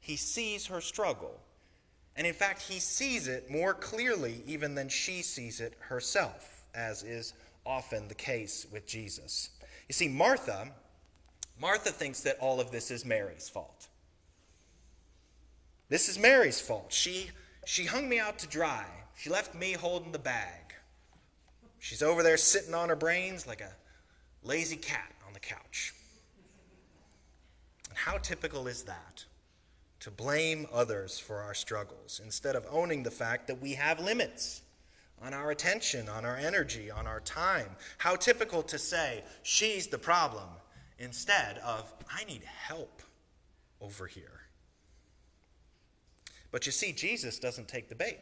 He 0.00 0.16
sees 0.16 0.66
her 0.66 0.80
struggle. 0.80 1.40
And 2.16 2.26
in 2.26 2.34
fact, 2.34 2.62
he 2.62 2.80
sees 2.80 3.28
it 3.28 3.50
more 3.50 3.72
clearly 3.72 4.42
even 4.46 4.74
than 4.74 4.88
she 4.88 5.22
sees 5.22 5.60
it 5.60 5.74
herself 5.80 6.64
as 6.74 7.02
is 7.02 7.32
often 7.64 8.08
the 8.08 8.14
case 8.14 8.66
with 8.72 8.86
Jesus. 8.86 9.50
You 9.88 9.92
see, 9.92 10.08
Martha, 10.08 10.68
Martha 11.60 11.90
thinks 11.90 12.20
that 12.20 12.38
all 12.40 12.60
of 12.60 12.70
this 12.70 12.90
is 12.90 13.04
Mary's 13.04 13.48
fault. 13.48 13.88
This 15.88 16.08
is 16.08 16.18
Mary's 16.18 16.60
fault. 16.60 16.92
She, 16.92 17.30
she 17.66 17.84
hung 17.84 18.08
me 18.08 18.18
out 18.18 18.38
to 18.38 18.46
dry. 18.46 18.86
She 19.16 19.28
left 19.28 19.54
me 19.54 19.72
holding 19.72 20.12
the 20.12 20.18
bag. 20.18 20.74
She's 21.78 22.02
over 22.02 22.22
there 22.22 22.36
sitting 22.36 22.74
on 22.74 22.88
her 22.88 22.96
brains 22.96 23.46
like 23.46 23.60
a 23.60 23.72
lazy 24.42 24.76
cat 24.76 25.12
on 25.26 25.32
the 25.32 25.40
couch. 25.40 25.94
And 27.88 27.98
how 27.98 28.18
typical 28.18 28.68
is 28.68 28.84
that? 28.84 29.24
To 30.00 30.10
blame 30.10 30.66
others 30.72 31.18
for 31.18 31.42
our 31.42 31.54
struggles 31.54 32.20
instead 32.24 32.56
of 32.56 32.66
owning 32.70 33.02
the 33.02 33.10
fact 33.10 33.46
that 33.48 33.60
we 33.60 33.74
have 33.74 34.00
limits 34.00 34.62
on 35.20 35.34
our 35.34 35.50
attention, 35.50 36.08
on 36.08 36.24
our 36.24 36.36
energy, 36.36 36.90
on 36.90 37.06
our 37.06 37.20
time. 37.20 37.76
How 37.98 38.16
typical 38.16 38.62
to 38.62 38.78
say, 38.78 39.22
she's 39.42 39.88
the 39.88 39.98
problem, 39.98 40.48
instead 40.98 41.58
of, 41.58 41.92
I 42.10 42.24
need 42.24 42.42
help 42.42 43.02
over 43.80 44.06
here. 44.06 44.40
But 46.50 46.64
you 46.64 46.72
see, 46.72 46.92
Jesus 46.92 47.38
doesn't 47.38 47.68
take 47.68 47.88
the 47.88 47.94
bait. 47.94 48.18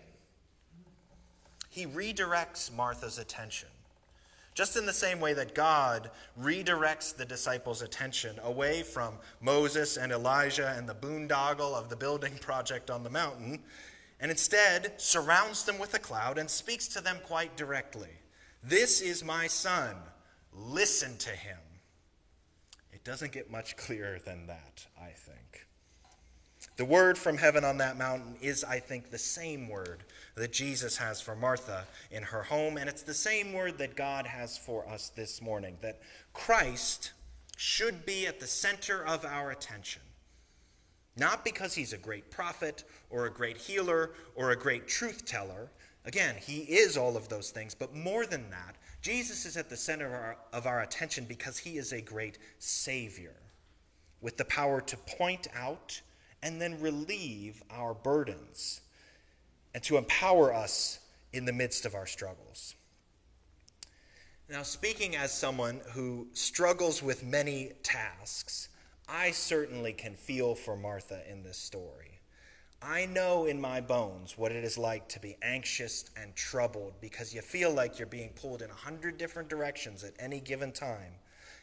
He 1.70 1.86
redirects 1.86 2.74
Martha's 2.74 3.18
attention. 3.18 3.68
Just 4.58 4.76
in 4.76 4.86
the 4.86 4.92
same 4.92 5.20
way 5.20 5.34
that 5.34 5.54
God 5.54 6.10
redirects 6.36 7.14
the 7.14 7.24
disciples' 7.24 7.80
attention 7.80 8.40
away 8.42 8.82
from 8.82 9.14
Moses 9.40 9.96
and 9.96 10.10
Elijah 10.10 10.74
and 10.76 10.88
the 10.88 10.96
boondoggle 10.96 11.74
of 11.74 11.88
the 11.88 11.94
building 11.94 12.36
project 12.40 12.90
on 12.90 13.04
the 13.04 13.08
mountain 13.08 13.62
and 14.18 14.32
instead 14.32 15.00
surrounds 15.00 15.62
them 15.62 15.78
with 15.78 15.94
a 15.94 16.00
cloud 16.00 16.38
and 16.38 16.50
speaks 16.50 16.88
to 16.88 17.00
them 17.00 17.18
quite 17.24 17.56
directly. 17.56 18.10
This 18.60 19.00
is 19.00 19.22
my 19.22 19.46
son. 19.46 19.94
Listen 20.52 21.16
to 21.18 21.30
him. 21.30 21.60
It 22.92 23.04
doesn't 23.04 23.30
get 23.30 23.52
much 23.52 23.76
clearer 23.86 24.18
than 24.18 24.48
that, 24.48 24.86
I 25.00 25.10
think. 25.10 25.67
The 26.78 26.84
word 26.84 27.18
from 27.18 27.38
heaven 27.38 27.64
on 27.64 27.78
that 27.78 27.98
mountain 27.98 28.36
is, 28.40 28.62
I 28.62 28.78
think, 28.78 29.10
the 29.10 29.18
same 29.18 29.68
word 29.68 30.04
that 30.36 30.52
Jesus 30.52 30.96
has 30.98 31.20
for 31.20 31.34
Martha 31.34 31.84
in 32.12 32.22
her 32.22 32.44
home, 32.44 32.76
and 32.76 32.88
it's 32.88 33.02
the 33.02 33.12
same 33.12 33.52
word 33.52 33.78
that 33.78 33.96
God 33.96 34.28
has 34.28 34.56
for 34.56 34.88
us 34.88 35.08
this 35.08 35.42
morning 35.42 35.76
that 35.82 36.00
Christ 36.32 37.14
should 37.56 38.06
be 38.06 38.28
at 38.28 38.38
the 38.38 38.46
center 38.46 39.04
of 39.04 39.24
our 39.24 39.50
attention. 39.50 40.02
Not 41.16 41.44
because 41.44 41.74
he's 41.74 41.92
a 41.92 41.98
great 41.98 42.30
prophet 42.30 42.84
or 43.10 43.26
a 43.26 43.32
great 43.32 43.56
healer 43.56 44.12
or 44.36 44.52
a 44.52 44.56
great 44.56 44.86
truth 44.86 45.24
teller. 45.24 45.72
Again, 46.04 46.36
he 46.40 46.58
is 46.58 46.96
all 46.96 47.16
of 47.16 47.28
those 47.28 47.50
things, 47.50 47.74
but 47.74 47.92
more 47.92 48.24
than 48.24 48.50
that, 48.50 48.76
Jesus 49.02 49.46
is 49.46 49.56
at 49.56 49.68
the 49.68 49.76
center 49.76 50.06
of 50.06 50.12
our, 50.12 50.36
of 50.52 50.66
our 50.68 50.82
attention 50.82 51.24
because 51.24 51.58
he 51.58 51.76
is 51.76 51.92
a 51.92 52.00
great 52.00 52.38
Savior 52.60 53.34
with 54.20 54.36
the 54.36 54.44
power 54.44 54.80
to 54.82 54.96
point 54.96 55.48
out 55.56 56.00
and 56.42 56.60
then 56.60 56.80
relieve 56.80 57.62
our 57.70 57.94
burdens 57.94 58.80
and 59.74 59.82
to 59.84 59.96
empower 59.96 60.52
us 60.52 61.00
in 61.32 61.44
the 61.44 61.52
midst 61.52 61.84
of 61.84 61.94
our 61.94 62.06
struggles. 62.06 62.74
Now, 64.48 64.62
speaking 64.62 65.14
as 65.14 65.32
someone 65.32 65.80
who 65.92 66.28
struggles 66.32 67.02
with 67.02 67.22
many 67.22 67.72
tasks, 67.82 68.70
I 69.06 69.30
certainly 69.30 69.92
can 69.92 70.14
feel 70.14 70.54
for 70.54 70.76
Martha 70.76 71.20
in 71.30 71.42
this 71.42 71.58
story. 71.58 72.20
I 72.80 73.06
know 73.06 73.46
in 73.46 73.60
my 73.60 73.80
bones 73.80 74.38
what 74.38 74.52
it 74.52 74.64
is 74.64 74.78
like 74.78 75.08
to 75.08 75.20
be 75.20 75.36
anxious 75.42 76.04
and 76.16 76.34
troubled 76.36 76.94
because 77.00 77.34
you 77.34 77.42
feel 77.42 77.72
like 77.72 77.98
you're 77.98 78.06
being 78.06 78.30
pulled 78.30 78.62
in 78.62 78.70
a 78.70 78.74
hundred 78.74 79.18
different 79.18 79.48
directions 79.48 80.04
at 80.04 80.14
any 80.18 80.40
given 80.40 80.72
time, 80.72 81.12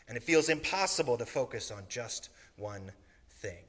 and 0.07 0.17
it 0.17 0.23
feels 0.23 0.49
impossible 0.49 1.17
to 1.17 1.25
focus 1.25 1.71
on 1.71 1.85
just 1.87 2.29
one 2.57 2.91
thing. 3.29 3.63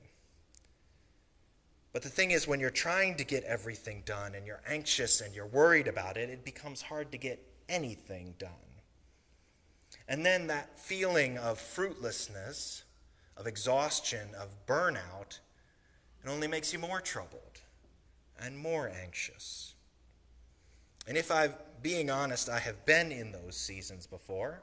But 1.97 2.03
the 2.03 2.11
thing 2.11 2.33
is, 2.33 2.47
when 2.47 2.61
you're 2.61 2.69
trying 2.69 3.15
to 3.15 3.25
get 3.25 3.43
everything 3.45 4.03
done 4.05 4.35
and 4.35 4.47
you're 4.47 4.61
anxious 4.69 5.23
and 5.23 5.35
you're 5.35 5.47
worried 5.47 5.89
about 5.89 6.19
it, 6.19 6.29
it 6.29 6.45
becomes 6.45 6.83
hard 6.83 7.11
to 7.13 7.17
get 7.17 7.43
anything 7.71 8.35
done. 8.39 8.51
And 10.07 10.23
then 10.23 10.49
that 10.49 10.79
feeling 10.79 11.39
of 11.39 11.59
fruitlessness, 11.59 12.83
of 13.35 13.47
exhaustion, 13.47 14.29
of 14.39 14.55
burnout, 14.67 15.39
it 16.23 16.29
only 16.29 16.47
makes 16.47 16.71
you 16.71 16.79
more 16.79 17.01
troubled 17.01 17.63
and 18.39 18.59
more 18.59 18.91
anxious. 18.91 19.75
And 21.09 21.17
if 21.17 21.31
I'm 21.31 21.55
being 21.81 22.11
honest, 22.11 22.51
I 22.51 22.59
have 22.59 22.85
been 22.85 23.11
in 23.11 23.33
those 23.33 23.57
seasons 23.57 24.07
before. 24.07 24.61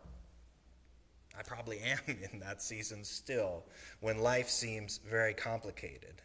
I 1.36 1.42
probably 1.42 1.80
am 1.84 2.16
in 2.32 2.42
that 2.42 2.62
season 2.62 3.04
still 3.04 3.64
when 4.02 4.20
life 4.20 4.50
seems 4.50 5.00
very 5.00 5.34
complicated. 5.34 6.22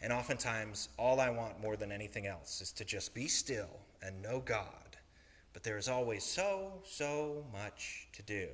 And 0.00 0.12
oftentimes, 0.12 0.88
all 0.98 1.20
I 1.20 1.30
want 1.30 1.60
more 1.60 1.76
than 1.76 1.90
anything 1.90 2.26
else 2.26 2.60
is 2.60 2.72
to 2.72 2.84
just 2.84 3.14
be 3.14 3.26
still 3.26 3.70
and 4.02 4.20
know 4.22 4.40
God. 4.44 4.96
But 5.52 5.62
there 5.62 5.78
is 5.78 5.88
always 5.88 6.24
so, 6.24 6.82
so 6.84 7.44
much 7.52 8.08
to 8.12 8.22
do. 8.22 8.48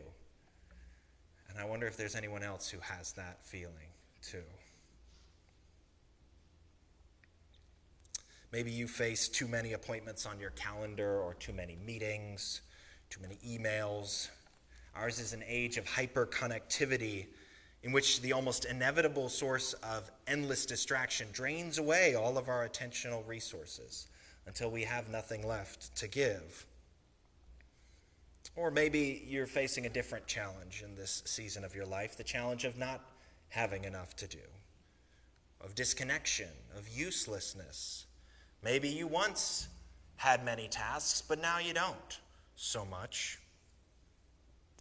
And 1.48 1.58
I 1.58 1.64
wonder 1.64 1.86
if 1.86 1.96
there's 1.96 2.14
anyone 2.14 2.42
else 2.42 2.68
who 2.68 2.78
has 2.80 3.12
that 3.12 3.44
feeling 3.44 3.90
too. 4.22 4.42
Maybe 8.52 8.70
you 8.70 8.86
face 8.86 9.28
too 9.28 9.48
many 9.48 9.72
appointments 9.72 10.26
on 10.26 10.38
your 10.38 10.50
calendar 10.50 11.20
or 11.20 11.34
too 11.34 11.52
many 11.52 11.76
meetings, 11.84 12.62
too 13.08 13.20
many 13.20 13.36
emails, 13.36 14.28
Ours 14.94 15.20
is 15.20 15.32
an 15.32 15.44
age 15.46 15.76
of 15.76 15.86
hyper 15.86 16.26
connectivity 16.26 17.26
in 17.82 17.92
which 17.92 18.20
the 18.20 18.32
almost 18.32 18.64
inevitable 18.64 19.28
source 19.28 19.72
of 19.74 20.10
endless 20.26 20.66
distraction 20.66 21.28
drains 21.32 21.78
away 21.78 22.14
all 22.14 22.36
of 22.36 22.48
our 22.48 22.68
attentional 22.68 23.26
resources 23.26 24.08
until 24.46 24.70
we 24.70 24.82
have 24.82 25.08
nothing 25.08 25.46
left 25.46 25.94
to 25.96 26.08
give. 26.08 26.66
Or 28.56 28.70
maybe 28.70 29.24
you're 29.26 29.46
facing 29.46 29.86
a 29.86 29.88
different 29.88 30.26
challenge 30.26 30.82
in 30.84 30.94
this 30.94 31.22
season 31.24 31.64
of 31.64 31.74
your 31.74 31.86
life 31.86 32.16
the 32.16 32.24
challenge 32.24 32.64
of 32.64 32.76
not 32.76 33.00
having 33.48 33.84
enough 33.84 34.14
to 34.16 34.26
do, 34.26 34.38
of 35.60 35.74
disconnection, 35.74 36.50
of 36.76 36.88
uselessness. 36.88 38.06
Maybe 38.62 38.88
you 38.88 39.06
once 39.06 39.68
had 40.16 40.44
many 40.44 40.68
tasks, 40.68 41.22
but 41.26 41.40
now 41.40 41.58
you 41.58 41.72
don't 41.72 42.20
so 42.54 42.84
much. 42.84 43.38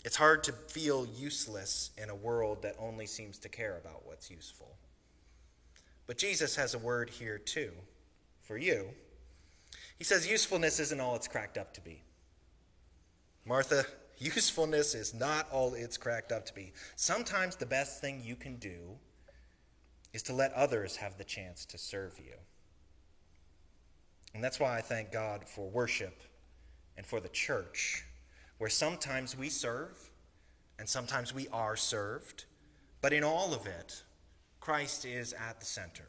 It's 0.05 0.15
hard 0.15 0.43
to 0.45 0.53
feel 0.53 1.05
useless 1.05 1.91
in 2.01 2.09
a 2.09 2.15
world 2.15 2.61
that 2.61 2.75
only 2.79 3.05
seems 3.05 3.37
to 3.39 3.49
care 3.49 3.77
about 3.77 4.05
what's 4.05 4.31
useful. 4.31 4.77
But 6.07 6.17
Jesus 6.17 6.55
has 6.55 6.73
a 6.73 6.79
word 6.79 7.09
here 7.09 7.37
too 7.37 7.71
for 8.41 8.57
you. 8.57 8.89
He 9.97 10.03
says 10.03 10.29
usefulness 10.29 10.79
isn't 10.79 10.99
all 10.99 11.15
it's 11.15 11.27
cracked 11.27 11.57
up 11.57 11.73
to 11.73 11.81
be. 11.81 12.01
Martha, 13.45 13.85
usefulness 14.17 14.95
is 14.95 15.13
not 15.13 15.47
all 15.51 15.73
it's 15.73 15.97
cracked 15.97 16.31
up 16.31 16.45
to 16.45 16.53
be. 16.53 16.71
Sometimes 16.95 17.57
the 17.57 17.65
best 17.65 17.99
thing 18.01 18.21
you 18.23 18.35
can 18.35 18.55
do 18.55 18.97
is 20.13 20.23
to 20.23 20.33
let 20.33 20.53
others 20.53 20.95
have 20.95 21.17
the 21.17 21.23
chance 21.23 21.65
to 21.65 21.77
serve 21.77 22.17
you. 22.17 22.33
And 24.33 24.43
that's 24.43 24.59
why 24.59 24.77
I 24.77 24.81
thank 24.81 25.11
God 25.11 25.47
for 25.47 25.69
worship 25.69 26.21
and 26.97 27.05
for 27.05 27.19
the 27.19 27.29
church 27.29 28.05
where 28.59 28.69
sometimes 28.69 29.35
we 29.35 29.49
serve 29.49 30.11
and 30.77 30.87
sometimes 30.87 31.33
we 31.33 31.47
are 31.51 31.75
served, 31.75 32.45
but 33.01 33.11
in 33.11 33.23
all 33.23 33.53
of 33.53 33.65
it, 33.65 34.03
Christ 34.59 35.05
is 35.05 35.33
at 35.33 35.59
the 35.59 35.65
center. 35.65 36.05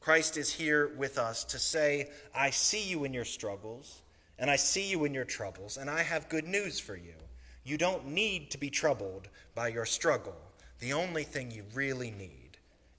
Christ 0.00 0.36
is 0.36 0.54
here 0.54 0.88
with 0.96 1.18
us 1.18 1.44
to 1.44 1.58
say, 1.58 2.08
I 2.34 2.50
see 2.50 2.82
you 2.82 3.04
in 3.04 3.12
your 3.12 3.26
struggles, 3.26 4.02
and 4.38 4.50
I 4.50 4.56
see 4.56 4.88
you 4.88 5.04
in 5.04 5.12
your 5.12 5.26
troubles, 5.26 5.76
and 5.76 5.90
I 5.90 6.02
have 6.02 6.28
good 6.30 6.48
news 6.48 6.80
for 6.80 6.96
you. 6.96 7.14
You 7.64 7.76
don't 7.76 8.08
need 8.08 8.50
to 8.52 8.58
be 8.58 8.70
troubled 8.70 9.28
by 9.54 9.68
your 9.68 9.84
struggle. 9.84 10.40
The 10.78 10.94
only 10.94 11.24
thing 11.24 11.50
you 11.50 11.64
really 11.74 12.10
need 12.10 12.56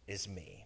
is 0.08 0.30
me. 0.30 0.65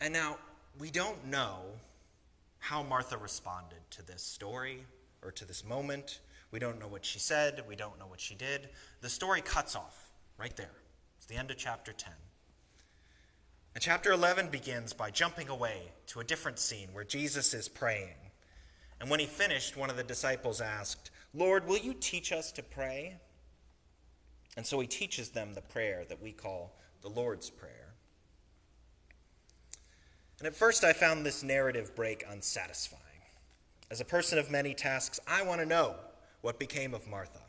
And 0.00 0.12
now, 0.12 0.36
we 0.78 0.90
don't 0.90 1.24
know 1.26 1.60
how 2.64 2.82
Martha 2.82 3.18
responded 3.18 3.80
to 3.90 4.02
this 4.02 4.22
story 4.22 4.86
or 5.22 5.30
to 5.30 5.44
this 5.44 5.62
moment. 5.62 6.20
We 6.50 6.58
don't 6.58 6.80
know 6.80 6.88
what 6.88 7.04
she 7.04 7.18
said. 7.18 7.62
We 7.68 7.76
don't 7.76 7.98
know 7.98 8.06
what 8.06 8.22
she 8.22 8.34
did. 8.34 8.70
The 9.02 9.10
story 9.10 9.42
cuts 9.42 9.76
off 9.76 10.08
right 10.38 10.56
there. 10.56 10.70
It's 11.18 11.26
the 11.26 11.36
end 11.36 11.50
of 11.50 11.58
chapter 11.58 11.92
10. 11.92 12.10
And 13.74 13.82
chapter 13.82 14.12
11 14.12 14.48
begins 14.48 14.94
by 14.94 15.10
jumping 15.10 15.50
away 15.50 15.92
to 16.06 16.20
a 16.20 16.24
different 16.24 16.58
scene 16.58 16.88
where 16.94 17.04
Jesus 17.04 17.52
is 17.52 17.68
praying. 17.68 18.30
And 18.98 19.10
when 19.10 19.20
he 19.20 19.26
finished, 19.26 19.76
one 19.76 19.90
of 19.90 19.98
the 19.98 20.02
disciples 20.02 20.62
asked, 20.62 21.10
Lord, 21.34 21.68
will 21.68 21.76
you 21.76 21.92
teach 21.92 22.32
us 22.32 22.50
to 22.52 22.62
pray? 22.62 23.18
And 24.56 24.64
so 24.64 24.80
he 24.80 24.86
teaches 24.86 25.28
them 25.28 25.52
the 25.52 25.60
prayer 25.60 26.06
that 26.08 26.22
we 26.22 26.32
call 26.32 26.78
the 27.02 27.10
Lord's 27.10 27.50
Prayer. 27.50 27.83
And 30.38 30.46
at 30.46 30.54
first, 30.54 30.84
I 30.84 30.92
found 30.92 31.24
this 31.24 31.42
narrative 31.42 31.94
break 31.94 32.24
unsatisfying. 32.28 33.00
As 33.90 34.00
a 34.00 34.04
person 34.04 34.38
of 34.38 34.50
many 34.50 34.74
tasks, 34.74 35.20
I 35.26 35.42
want 35.42 35.60
to 35.60 35.66
know 35.66 35.94
what 36.40 36.58
became 36.58 36.94
of 36.94 37.08
Martha. 37.08 37.40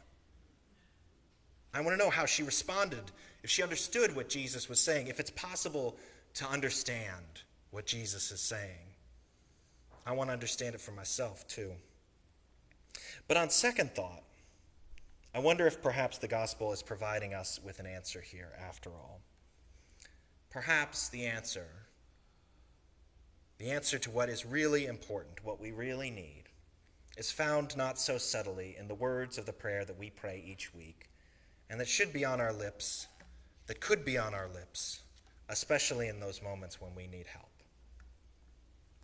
I 1.73 1.81
want 1.81 1.97
to 1.97 2.03
know 2.03 2.09
how 2.09 2.25
she 2.25 2.43
responded, 2.43 3.11
if 3.43 3.49
she 3.49 3.63
understood 3.63 4.15
what 4.15 4.29
Jesus 4.29 4.69
was 4.69 4.79
saying, 4.79 5.07
if 5.07 5.19
it's 5.19 5.31
possible 5.31 5.97
to 6.35 6.45
understand 6.45 7.41
what 7.71 7.85
Jesus 7.85 8.31
is 8.31 8.39
saying. 8.39 8.93
I 10.05 10.13
want 10.13 10.29
to 10.29 10.33
understand 10.33 10.75
it 10.75 10.81
for 10.81 10.91
myself, 10.91 11.47
too. 11.47 11.71
But 13.27 13.37
on 13.37 13.49
second 13.49 13.95
thought, 13.95 14.23
I 15.33 15.39
wonder 15.39 15.67
if 15.67 15.81
perhaps 15.81 16.17
the 16.17 16.27
gospel 16.27 16.71
is 16.71 16.81
providing 16.81 17.33
us 17.33 17.59
with 17.61 17.79
an 17.79 17.85
answer 17.85 18.21
here 18.21 18.53
after 18.65 18.91
all. 18.91 19.19
Perhaps 20.49 21.09
the 21.09 21.25
answer 21.25 21.67
the 23.57 23.71
answer 23.71 23.97
to 23.99 24.11
what 24.11 24.29
is 24.29 24.45
really 24.45 24.85
important, 24.85 25.43
what 25.43 25.59
we 25.59 25.71
really 25.71 26.09
need, 26.09 26.43
is 27.17 27.31
found 27.31 27.77
not 27.77 27.97
so 27.97 28.17
subtly 28.17 28.75
in 28.77 28.87
the 28.87 28.95
words 28.95 29.37
of 29.37 29.45
the 29.45 29.53
prayer 29.53 29.85
that 29.85 29.97
we 29.97 30.09
pray 30.09 30.43
each 30.45 30.73
week, 30.73 31.09
and 31.69 31.79
that 31.79 31.87
should 31.87 32.11
be 32.11 32.25
on 32.25 32.41
our 32.41 32.51
lips, 32.51 33.07
that 33.67 33.79
could 33.79 34.03
be 34.03 34.17
on 34.17 34.33
our 34.33 34.49
lips, 34.49 35.01
especially 35.47 36.07
in 36.07 36.19
those 36.19 36.41
moments 36.41 36.81
when 36.81 36.93
we 36.95 37.07
need 37.07 37.27
help. 37.27 37.49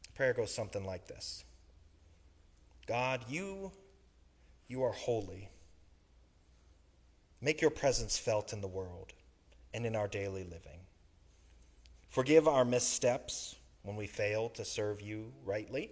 The 0.04 0.12
prayer 0.14 0.34
goes 0.34 0.54
something 0.54 0.86
like 0.86 1.08
this 1.08 1.46
God, 2.88 3.22
you, 3.30 3.72
you 4.68 4.84
are 4.84 4.92
holy. 4.92 5.50
Make 7.44 7.62
your 7.62 7.72
presence 7.72 8.20
felt 8.20 8.54
in 8.54 8.62
the 8.62 8.68
world 8.68 9.14
and 9.74 9.86
in 9.86 9.96
our 9.96 10.08
daily 10.08 10.44
living. 10.44 10.82
Forgive 12.10 12.48
our 12.48 12.66
missteps 12.66 13.56
when 13.84 13.96
we 13.96 14.08
fail 14.08 14.50
to 14.50 14.66
serve 14.66 15.02
you 15.02 15.32
rightly. 15.46 15.92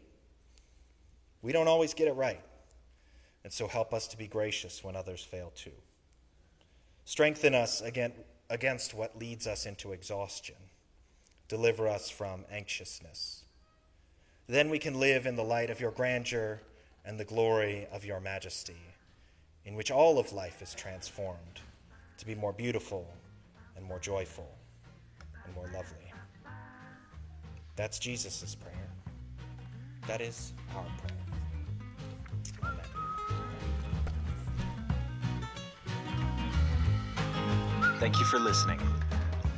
We 1.41 1.51
don't 1.51 1.67
always 1.67 1.93
get 1.93 2.07
it 2.07 2.13
right, 2.13 2.41
and 3.43 3.51
so 3.51 3.67
help 3.67 3.93
us 3.93 4.07
to 4.09 4.17
be 4.17 4.27
gracious 4.27 4.83
when 4.83 4.95
others 4.95 5.23
fail 5.23 5.51
too. 5.55 5.71
Strengthen 7.05 7.55
us 7.55 7.81
against 7.81 8.93
what 8.93 9.17
leads 9.17 9.47
us 9.47 9.65
into 9.65 9.91
exhaustion. 9.91 10.55
Deliver 11.47 11.87
us 11.87 12.09
from 12.09 12.45
anxiousness. 12.51 13.45
Then 14.47 14.69
we 14.69 14.79
can 14.79 14.99
live 14.99 15.25
in 15.25 15.35
the 15.35 15.43
light 15.43 15.69
of 15.69 15.79
your 15.79 15.91
grandeur 15.91 16.61
and 17.05 17.19
the 17.19 17.25
glory 17.25 17.87
of 17.91 18.05
your 18.05 18.19
majesty, 18.19 18.81
in 19.65 19.75
which 19.75 19.89
all 19.89 20.19
of 20.19 20.33
life 20.33 20.61
is 20.61 20.75
transformed 20.75 21.61
to 22.17 22.25
be 22.25 22.35
more 22.35 22.53
beautiful 22.53 23.07
and 23.75 23.85
more 23.85 23.99
joyful 23.99 24.49
and 25.45 25.55
more 25.55 25.69
lovely. 25.73 26.08
That's 27.79 27.97
Jesus' 27.97 28.55
prayer. 28.55 28.89
That 30.05 30.19
is 30.19 30.51
our 30.75 30.83
prayer. 30.97 31.15
Amen. 32.61 32.83
Thank 38.01 38.19
you 38.19 38.25
for 38.25 38.37
listening. 38.37 38.81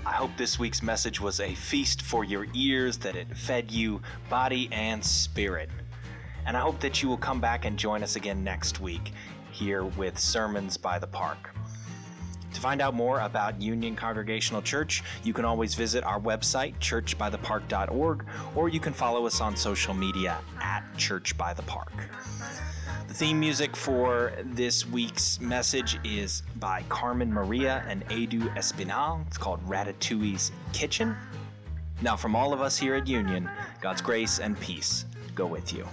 I 0.06 0.12
hope 0.12 0.30
this 0.38 0.60
week's 0.60 0.84
message 0.84 1.20
was 1.20 1.40
a 1.40 1.56
feast 1.56 2.04
for 2.04 2.24
your 2.24 2.46
ears, 2.54 3.00
that 3.00 3.16
it 3.16 3.36
fed 3.36 3.72
you 3.72 4.00
body 4.30 4.70
and 4.72 5.04
spirit. 5.04 5.72
And 6.46 6.56
I 6.56 6.60
hope 6.60 6.80
that 6.82 7.02
you 7.02 7.10
will 7.10 7.18
come 7.18 7.42
back 7.42 7.66
and 7.66 7.76
join 7.76 8.04
us 8.04 8.18
again 8.18 8.44
next 8.44 8.80
week 8.80 9.14
here 9.52 9.86
with 9.86 10.20
Sermons 10.20 10.78
by 10.78 11.00
the 11.00 11.08
Park. 11.08 11.50
To 12.54 12.62
find 12.62 12.82
out 12.82 12.94
more 12.94 13.22
about 13.22 13.62
Union 13.62 13.96
Congregational 13.96 14.62
Church, 14.62 15.04
you 15.24 15.34
can 15.34 15.46
always 15.46 15.74
visit 15.76 16.04
our 16.04 16.20
website, 16.20 16.78
churchbythepark.org, 16.80 18.26
or 18.56 18.70
you 18.70 18.80
can 18.80 18.94
follow 18.94 19.26
us 19.26 19.42
on 19.42 19.56
social 19.56 19.94
media 19.94 20.38
at 20.62 20.84
Church 20.98 21.38
by 21.38 21.54
the. 21.54 21.64
The 23.08 23.14
theme 23.14 23.40
music 23.40 23.76
for 23.76 24.34
this 24.44 24.88
week's 24.88 25.40
message 25.42 26.00
is 26.04 26.44
by 26.58 26.84
Carmen 26.90 27.32
Maria 27.32 27.84
and 27.88 28.08
Edu 28.08 28.54
Espinal. 28.56 29.26
It's 29.28 29.38
called 29.38 29.60
Ratatouille's 29.68 30.52
Kitchen. 30.74 31.16
Now, 32.02 32.16
from 32.16 32.36
all 32.36 32.54
of 32.54 32.62
us 32.62 32.78
here 32.78 32.96
at 32.96 33.08
Union, 33.08 33.50
God's 33.82 34.02
grace 34.02 34.40
and 34.40 34.60
peace 34.60 35.06
go 35.36 35.46
with 35.46 35.74
you. 35.74 35.86